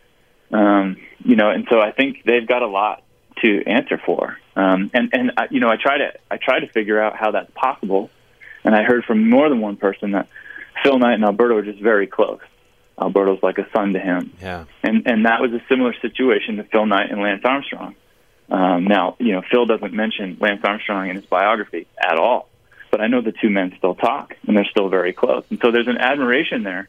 Um, 0.50 0.96
you 1.24 1.36
know, 1.36 1.50
and 1.50 1.66
so 1.70 1.80
I 1.80 1.92
think 1.92 2.24
they've 2.24 2.46
got 2.46 2.62
a 2.62 2.66
lot 2.66 3.04
to 3.42 3.64
answer 3.66 3.98
for. 4.04 4.38
Um, 4.56 4.90
and 4.92 5.10
and 5.12 5.32
I, 5.36 5.46
you 5.50 5.60
know, 5.60 5.68
I 5.68 5.76
try 5.76 5.98
to 5.98 6.12
I 6.30 6.36
try 6.36 6.60
to 6.60 6.68
figure 6.68 7.00
out 7.00 7.16
how 7.16 7.30
that's 7.32 7.50
possible. 7.54 8.10
And 8.64 8.74
I 8.74 8.82
heard 8.82 9.04
from 9.04 9.30
more 9.30 9.48
than 9.48 9.60
one 9.60 9.76
person 9.76 10.10
that 10.12 10.28
Phil 10.82 10.98
Knight 10.98 11.14
and 11.14 11.24
Alberto 11.24 11.56
are 11.56 11.62
just 11.62 11.80
very 11.80 12.06
close. 12.06 12.40
Alberto's 13.00 13.42
like 13.42 13.58
a 13.58 13.66
son 13.74 13.94
to 13.94 13.98
him. 13.98 14.32
Yeah. 14.40 14.64
And 14.82 15.06
and 15.06 15.26
that 15.26 15.40
was 15.40 15.52
a 15.52 15.62
similar 15.68 15.94
situation 16.00 16.56
to 16.56 16.64
Phil 16.64 16.86
Knight 16.86 17.10
and 17.10 17.22
Lance 17.22 17.42
Armstrong. 17.44 17.94
Um, 18.50 18.84
now, 18.84 19.16
you 19.18 19.32
know, 19.32 19.42
Phil 19.50 19.64
doesn't 19.64 19.94
mention 19.94 20.36
Lance 20.40 20.60
Armstrong 20.64 21.08
in 21.08 21.16
his 21.16 21.24
biography 21.24 21.86
at 22.02 22.18
all, 22.18 22.48
but 22.90 23.00
I 23.00 23.06
know 23.06 23.22
the 23.22 23.32
two 23.32 23.48
men 23.48 23.72
still 23.78 23.94
talk, 23.94 24.36
and 24.46 24.56
they're 24.56 24.64
still 24.64 24.88
very 24.88 25.12
close. 25.12 25.44
And 25.50 25.60
so 25.62 25.70
there's 25.70 25.86
an 25.88 25.98
admiration 25.98 26.64
there 26.64 26.88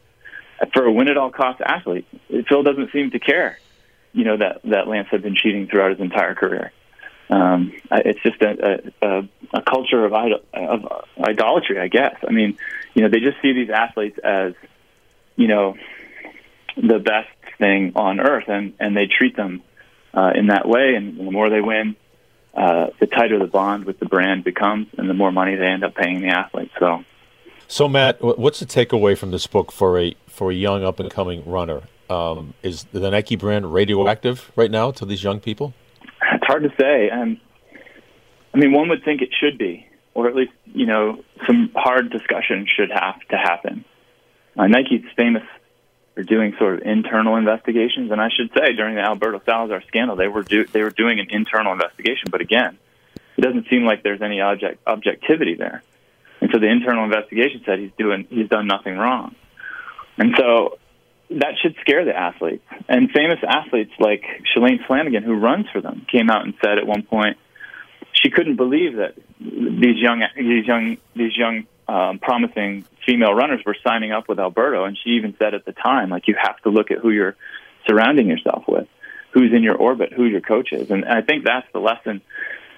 for 0.74 0.84
a 0.84 0.92
win-at-all-cost 0.92 1.60
athlete. 1.60 2.06
Phil 2.48 2.62
doesn't 2.62 2.90
seem 2.92 3.12
to 3.12 3.18
care, 3.18 3.58
you 4.12 4.24
know, 4.24 4.36
that 4.36 4.60
that 4.64 4.88
Lance 4.88 5.08
had 5.10 5.22
been 5.22 5.34
cheating 5.34 5.66
throughout 5.66 5.90
his 5.90 6.00
entire 6.00 6.34
career. 6.34 6.72
Um, 7.30 7.72
it's 7.90 8.20
just 8.22 8.42
a, 8.42 8.92
a, 9.00 9.28
a 9.54 9.62
culture 9.62 10.04
of, 10.04 10.12
idol, 10.12 10.40
of 10.52 11.04
idolatry, 11.18 11.80
I 11.80 11.88
guess. 11.88 12.16
I 12.28 12.30
mean, 12.30 12.58
you 12.92 13.02
know, 13.02 13.08
they 13.08 13.20
just 13.20 13.40
see 13.40 13.54
these 13.54 13.70
athletes 13.70 14.18
as, 14.22 14.52
you 15.36 15.48
know, 15.48 15.76
the 16.76 16.98
best 16.98 17.30
thing 17.58 17.92
on 17.96 18.20
earth, 18.20 18.48
and 18.48 18.74
and 18.80 18.96
they 18.96 19.06
treat 19.06 19.36
them 19.36 19.62
uh, 20.12 20.32
in 20.34 20.48
that 20.48 20.68
way. 20.68 20.94
And 20.94 21.18
the 21.18 21.30
more 21.30 21.48
they 21.48 21.60
win, 21.60 21.96
uh, 22.54 22.88
the 23.00 23.06
tighter 23.06 23.38
the 23.38 23.46
bond 23.46 23.84
with 23.84 23.98
the 23.98 24.06
brand 24.06 24.44
becomes, 24.44 24.88
and 24.98 25.08
the 25.08 25.14
more 25.14 25.32
money 25.32 25.56
they 25.56 25.66
end 25.66 25.84
up 25.84 25.94
paying 25.94 26.20
the 26.20 26.28
athlete. 26.28 26.70
So, 26.78 27.04
so 27.68 27.88
Matt, 27.88 28.20
what's 28.20 28.60
the 28.60 28.66
takeaway 28.66 29.16
from 29.16 29.30
this 29.30 29.46
book 29.46 29.72
for 29.72 29.98
a 29.98 30.14
for 30.26 30.50
a 30.50 30.54
young 30.54 30.84
up 30.84 31.00
and 31.00 31.10
coming 31.10 31.44
runner? 31.46 31.82
Um, 32.12 32.54
is 32.62 32.84
the 32.92 33.10
Nike 33.10 33.36
brand 33.36 33.72
radioactive 33.72 34.52
right 34.56 34.70
now 34.70 34.90
to 34.92 35.06
these 35.06 35.22
young 35.22 35.40
people? 35.40 35.72
It's 36.34 36.46
hard 36.46 36.62
to 36.64 36.72
say. 36.78 37.10
Um, 37.10 37.40
I 38.54 38.58
mean, 38.58 38.72
one 38.72 38.88
would 38.90 39.04
think 39.04 39.22
it 39.22 39.30
should 39.38 39.56
be, 39.58 39.86
or 40.14 40.28
at 40.28 40.34
least 40.34 40.52
you 40.66 40.86
know, 40.86 41.24
some 41.46 41.70
hard 41.74 42.10
discussion 42.10 42.66
should 42.66 42.90
have 42.90 43.20
to 43.30 43.36
happen. 43.36 43.84
Uh, 44.56 44.66
Nike's 44.66 45.06
famous 45.16 45.44
for 46.14 46.22
doing 46.22 46.54
sort 46.58 46.74
of 46.74 46.80
internal 46.82 47.36
investigations. 47.36 48.10
And 48.10 48.20
I 48.20 48.28
should 48.28 48.50
say, 48.54 48.74
during 48.74 48.96
the 48.96 49.00
Alberto 49.00 49.40
Salazar 49.46 49.82
scandal, 49.88 50.16
they 50.16 50.28
were 50.28 50.42
do, 50.42 50.66
they 50.66 50.82
were 50.82 50.90
doing 50.90 51.20
an 51.20 51.28
internal 51.30 51.72
investigation. 51.72 52.28
But 52.30 52.42
again, 52.42 52.76
it 53.36 53.40
doesn't 53.40 53.68
seem 53.68 53.84
like 53.84 54.02
there's 54.02 54.20
any 54.20 54.40
object 54.40 54.82
objectivity 54.86 55.54
there. 55.54 55.82
And 56.40 56.50
so 56.52 56.58
the 56.58 56.66
internal 56.66 57.04
investigation 57.04 57.62
said 57.64 57.78
he's 57.78 57.92
doing 57.96 58.26
he's 58.28 58.48
done 58.48 58.66
nothing 58.66 58.98
wrong. 58.98 59.34
And 60.18 60.34
so 60.36 60.78
that 61.30 61.54
should 61.60 61.76
scare 61.80 62.04
the 62.04 62.16
athletes. 62.16 62.64
And 62.88 63.10
famous 63.10 63.38
athletes 63.46 63.92
like 63.98 64.22
Shalane 64.54 64.86
Flanagan, 64.86 65.22
who 65.22 65.34
runs 65.34 65.66
for 65.72 65.80
them, 65.80 66.06
came 66.10 66.30
out 66.30 66.44
and 66.44 66.54
said 66.62 66.78
at 66.78 66.86
one 66.86 67.02
point 67.02 67.38
she 68.12 68.30
couldn't 68.30 68.56
believe 68.56 68.96
that 68.96 69.14
these 69.40 69.96
young 69.96 70.22
these 70.36 70.66
young 70.66 70.98
these 71.16 71.36
young 71.36 71.66
um, 71.88 72.18
promising 72.18 72.84
female 73.06 73.34
runners 73.34 73.60
were 73.66 73.76
signing 73.82 74.12
up 74.12 74.28
with 74.28 74.38
Alberto, 74.38 74.84
and 74.84 74.96
she 74.96 75.10
even 75.10 75.34
said 75.38 75.54
at 75.54 75.64
the 75.64 75.72
time, 75.72 76.10
like 76.10 76.28
you 76.28 76.36
have 76.40 76.58
to 76.62 76.70
look 76.70 76.90
at 76.90 76.98
who 76.98 77.10
you're 77.10 77.36
surrounding 77.86 78.28
yourself 78.28 78.64
with, 78.68 78.86
who's 79.32 79.52
in 79.52 79.62
your 79.62 79.76
orbit, 79.76 80.12
who 80.12 80.24
your 80.24 80.40
coach 80.40 80.72
is, 80.72 80.90
and 80.90 81.04
I 81.04 81.22
think 81.22 81.44
that's 81.44 81.66
the 81.72 81.80
lesson. 81.80 82.20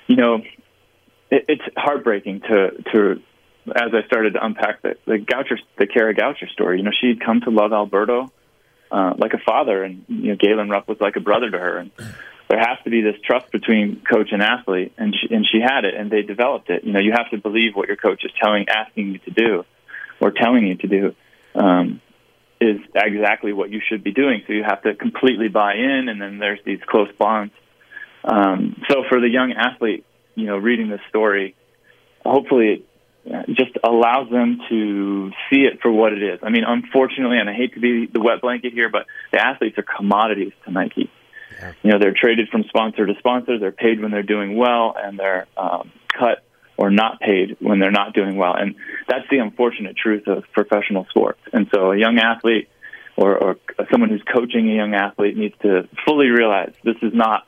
You 0.07 0.17
know, 0.17 0.35
it, 1.31 1.45
it's 1.49 1.63
heartbreaking 1.77 2.41
to 2.43 2.71
to 2.93 3.23
as 3.69 3.93
I 3.95 4.07
started 4.07 4.35
to 4.35 4.45
unpack 4.45 4.83
the 4.83 4.97
the 5.07 5.19
Goucher, 5.19 5.59
the 5.79 5.87
Kara 5.87 6.15
Goucher 6.15 6.49
story. 6.53 6.79
You 6.79 6.85
know, 6.85 6.93
she 6.99 7.09
had 7.09 7.21
come 7.21 7.41
to 7.43 7.51
love 7.51 7.73
Alberto 7.73 8.31
uh, 8.95 9.15
like 9.19 9.33
a 9.33 9.39
father, 9.39 9.83
and 9.83 10.05
you 10.09 10.31
know, 10.31 10.37
Galen 10.37 10.71
Rupp 10.71 10.89
was 10.89 10.99
like 11.01 11.17
a 11.17 11.21
brother 11.21 11.51
to 11.51 11.59
her, 11.59 11.79
and 11.79 11.91
there 12.49 12.59
has 12.59 12.79
to 12.85 12.91
be 12.91 13.03
this 13.03 13.17
trust 13.25 13.51
between 13.51 14.03
coach 14.09 14.29
and 14.31 14.41
athlete, 14.41 14.93
and 14.97 15.15
she, 15.15 15.35
and 15.35 15.45
she 15.51 15.61
had 15.61 15.85
it, 15.85 15.95
and 15.95 16.11
they 16.11 16.23
developed 16.23 16.71
it. 16.71 16.85
You 16.85 16.93
know, 16.93 17.01
you 17.01 17.13
have 17.13 17.31
to 17.31 17.39
believe 17.39 17.75
what 17.75 17.89
your 17.89 17.97
coach 17.97 18.25
is 18.25 18.31
telling, 18.41 18.69
asking 18.69 19.13
you 19.13 19.19
to 19.19 19.31
do, 19.31 19.65
or 20.21 20.31
telling 20.31 20.67
you 20.67 20.77
to 20.77 20.87
do, 20.87 21.15
um, 21.57 22.01
is 22.61 22.79
exactly 22.95 23.53
what 23.53 23.71
you 23.71 23.81
should 23.85 24.05
be 24.05 24.13
doing. 24.13 24.43
So 24.47 24.53
you 24.53 24.63
have 24.63 24.83
to 24.83 24.95
completely 24.95 25.49
buy 25.49 25.75
in, 25.75 26.09
and 26.09 26.23
then 26.23 26.39
there's 26.39 26.61
these 26.65 26.81
close 26.87 27.11
bonds. 27.19 27.53
Um, 28.23 28.81
so 28.89 29.03
for 29.09 29.21
the 29.21 29.29
young 29.29 29.53
athlete, 29.53 30.05
you 30.37 30.47
know, 30.47 30.57
reading 30.57 30.89
this 30.89 31.01
story, 31.09 31.57
hopefully 32.25 32.85
just 33.49 33.79
allows 33.83 34.31
them 34.31 34.61
to 34.69 35.31
see 35.51 35.63
it 35.63 35.81
for 35.81 35.91
what 35.91 36.13
it 36.13 36.23
is. 36.23 36.41
I 36.43 36.51
mean, 36.51 36.65
unfortunately, 36.67 37.39
and 37.39 37.49
I 37.49 37.55
hate 37.55 37.75
to 37.75 37.81
be 37.81 38.07
the 38.07 38.21
wet 38.21 38.41
blanket 38.41 38.73
here, 38.73 38.91
but 38.91 39.07
the 39.33 39.41
athletes 39.41 39.79
are 39.79 39.83
commodities 39.83 40.53
to 40.65 40.71
Nike. 40.71 41.11
Yeah. 41.59 41.73
You 41.83 41.91
know, 41.93 41.99
they're 41.99 42.15
traded 42.15 42.49
from 42.49 42.65
sponsor 42.65 43.07
to 43.07 43.15
sponsor. 43.19 43.59
They're 43.59 43.73
paid 43.73 44.01
when 44.01 44.11
they're 44.11 44.23
doing 44.23 44.57
well, 44.57 44.95
and 44.97 45.19
they're 45.19 45.47
um, 45.57 45.91
cut 46.09 46.45
or 46.77 46.91
not 46.91 47.21
paid 47.21 47.57
when 47.61 47.79
they're 47.79 47.91
not 47.91 48.15
doing 48.15 48.37
well. 48.37 48.55
And 48.55 48.75
that's 49.09 49.29
the 49.31 49.39
unfortunate 49.39 49.97
truth 49.97 50.27
of 50.27 50.45
professional 50.53 51.07
sports. 51.09 51.41
And 51.53 51.69
so, 51.73 51.93
a 51.93 51.99
young 51.99 52.19
athlete 52.19 52.69
or, 53.17 53.37
or 53.37 53.57
someone 53.91 54.11
who's 54.11 54.25
coaching 54.25 54.69
a 54.71 54.75
young 54.75 54.95
athlete 54.95 55.37
needs 55.37 55.55
to 55.63 55.89
fully 56.05 56.29
realize 56.29 56.73
this 56.83 56.97
is 57.01 57.13
not 57.15 57.47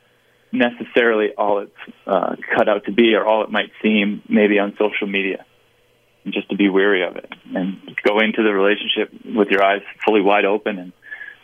necessarily 0.51 1.33
all 1.37 1.59
it's 1.59 1.95
uh, 2.05 2.35
cut 2.55 2.69
out 2.69 2.85
to 2.85 2.91
be, 2.91 3.13
or 3.13 3.25
all 3.25 3.43
it 3.43 3.51
might 3.51 3.71
seem 3.83 4.21
maybe 4.29 4.59
on 4.59 4.75
social 4.79 5.07
media. 5.07 5.45
Just 6.31 6.49
to 6.49 6.55
be 6.55 6.69
wary 6.69 7.05
of 7.07 7.15
it 7.15 7.31
and 7.55 7.77
go 8.03 8.19
into 8.19 8.43
the 8.43 8.53
relationship 8.53 9.13
with 9.35 9.49
your 9.49 9.63
eyes 9.63 9.81
fully 10.05 10.21
wide 10.21 10.45
open 10.45 10.77
and 10.77 10.93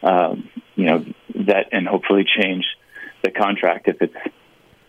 um, 0.03 0.49
you 0.75 0.85
know 0.85 1.05
that 1.47 1.67
and 1.71 1.87
hopefully 1.87 2.25
change 2.25 2.65
the 3.23 3.31
contract 3.31 3.87
if 3.87 4.01
it's 4.01 4.15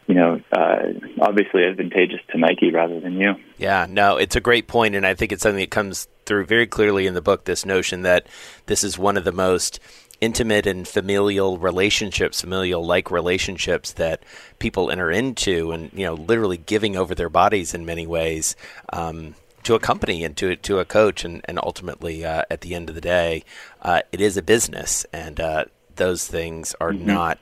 you 0.06 0.14
know 0.14 0.40
uh, 0.52 0.82
obviously 1.20 1.64
advantageous 1.64 2.20
to 2.30 2.38
Nike 2.38 2.70
rather 2.70 3.00
than 3.00 3.14
you. 3.14 3.34
Yeah, 3.56 3.86
no, 3.88 4.16
it's 4.16 4.36
a 4.36 4.40
great 4.40 4.66
point, 4.66 4.94
and 4.94 5.06
I 5.06 5.14
think 5.14 5.32
it's 5.32 5.42
something 5.42 5.60
that 5.60 5.70
comes 5.70 6.08
through 6.26 6.46
very 6.46 6.66
clearly 6.66 7.06
in 7.06 7.14
the 7.14 7.22
book. 7.22 7.44
This 7.44 7.64
notion 7.64 8.02
that 8.02 8.26
this 8.66 8.82
is 8.84 8.98
one 8.98 9.16
of 9.16 9.24
the 9.24 9.32
most 9.32 9.80
intimate 10.20 10.66
and 10.66 10.86
familial 10.86 11.58
relationships, 11.58 12.40
familial 12.40 12.84
like 12.84 13.10
relationships 13.10 13.92
that 13.92 14.22
people 14.58 14.90
enter 14.90 15.10
into, 15.10 15.72
and 15.72 15.90
you 15.92 16.04
know, 16.04 16.14
literally 16.14 16.56
giving 16.56 16.96
over 16.96 17.14
their 17.14 17.28
bodies 17.28 17.74
in 17.74 17.86
many 17.86 18.06
ways. 18.06 18.56
Um, 18.92 19.34
to 19.64 19.74
a 19.74 19.80
company 19.80 20.24
and 20.24 20.36
to 20.36 20.56
to 20.56 20.78
a 20.78 20.84
coach, 20.84 21.24
and 21.24 21.40
and 21.44 21.58
ultimately 21.62 22.24
uh, 22.24 22.42
at 22.50 22.60
the 22.60 22.74
end 22.74 22.88
of 22.88 22.94
the 22.94 23.00
day, 23.00 23.44
uh, 23.82 24.02
it 24.12 24.20
is 24.20 24.36
a 24.36 24.42
business, 24.42 25.04
and 25.12 25.40
uh, 25.40 25.64
those 25.96 26.26
things 26.26 26.74
are 26.80 26.92
mm-hmm. 26.92 27.06
not 27.06 27.38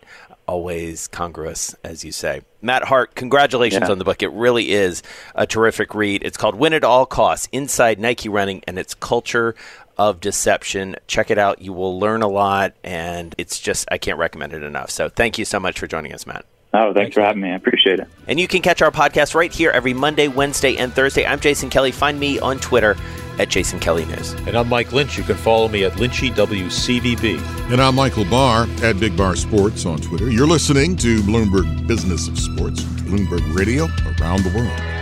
always 0.46 1.08
congruous, 1.08 1.74
as 1.85 2.04
you 2.04 2.12
say. 2.12 2.42
Matt 2.61 2.85
Hart, 2.85 3.14
congratulations 3.14 3.85
yeah. 3.87 3.92
on 3.92 3.98
the 3.98 4.04
book. 4.04 4.22
It 4.22 4.32
really 4.32 4.72
is 4.72 5.02
a 5.35 5.46
terrific 5.46 5.94
read. 5.94 6.22
It's 6.24 6.37
called 6.37 6.56
Win 6.56 6.72
at 6.72 6.85
All 6.85 7.06
Costs 7.06 7.48
Inside 7.52 7.98
Nike 7.98 8.28
Running 8.28 8.62
and 8.66 8.78
Its 8.78 8.94
Culture 8.94 9.54
of 9.96 10.20
Deception. 10.20 10.96
Check 11.06 11.30
it 11.30 11.38
out. 11.38 11.62
You 11.62 11.72
will 11.72 11.98
learn 11.98 12.22
a 12.22 12.28
lot, 12.28 12.74
and 12.82 13.35
it's 13.38 13.61
just, 13.61 13.87
I 13.90 13.98
can't 13.98 14.18
recommend 14.18 14.52
it 14.52 14.62
enough. 14.62 14.90
So 14.90 15.08
thank 15.08 15.38
you 15.38 15.44
so 15.44 15.61
much 15.61 15.78
for 15.78 15.87
joining 15.87 16.12
us, 16.12 16.26
Matt. 16.26 16.44
Oh, 16.74 16.94
thanks 16.94 17.14
for 17.14 17.20
having 17.20 17.42
me. 17.42 17.50
I 17.50 17.54
appreciate 17.54 18.00
it. 18.00 18.08
And 18.26 18.40
you 18.40 18.48
can 18.48 18.62
catch 18.62 18.80
our 18.80 18.90
podcast 18.90 19.35
right 19.35 19.52
here 19.52 19.70
every 19.70 19.92
Monday, 19.92 20.28
Wednesday, 20.28 20.76
and 20.76 20.92
Thursday. 20.92 21.26
I'm 21.26 21.38
Jason 21.38 21.68
Kelly. 21.68 21.92
Find 21.92 22.18
me 22.18 22.38
on 22.38 22.58
Twitter 22.61 22.96
at 23.38 23.50
Jason 23.50 23.78
Kelly 23.78 24.06
News. 24.06 24.32
And 24.46 24.56
I'm 24.56 24.68
Mike 24.68 24.92
Lynch. 24.92 25.18
You 25.18 25.24
can 25.24 25.37
follow 25.37 25.68
me 25.68 25.85
at 25.85 25.92
Lynchy 25.92 26.32
WCVB. 26.32 27.70
And 27.70 27.80
I'm 27.80 27.94
Michael 27.94 28.24
Barr 28.24 28.66
at 28.82 28.98
Big 28.98 29.16
Bar 29.16 29.37
Sports 29.37 29.85
on 29.85 30.00
Twitter. 30.00 30.30
You're 30.30 30.46
listening 30.46 30.96
to 30.96 31.20
Bloomberg 31.22 31.87
Business 31.87 32.26
of 32.28 32.38
Sports, 32.38 32.82
Bloomberg 32.82 33.54
Radio 33.54 33.85
around 34.18 34.42
the 34.44 34.52
world. 34.56 35.01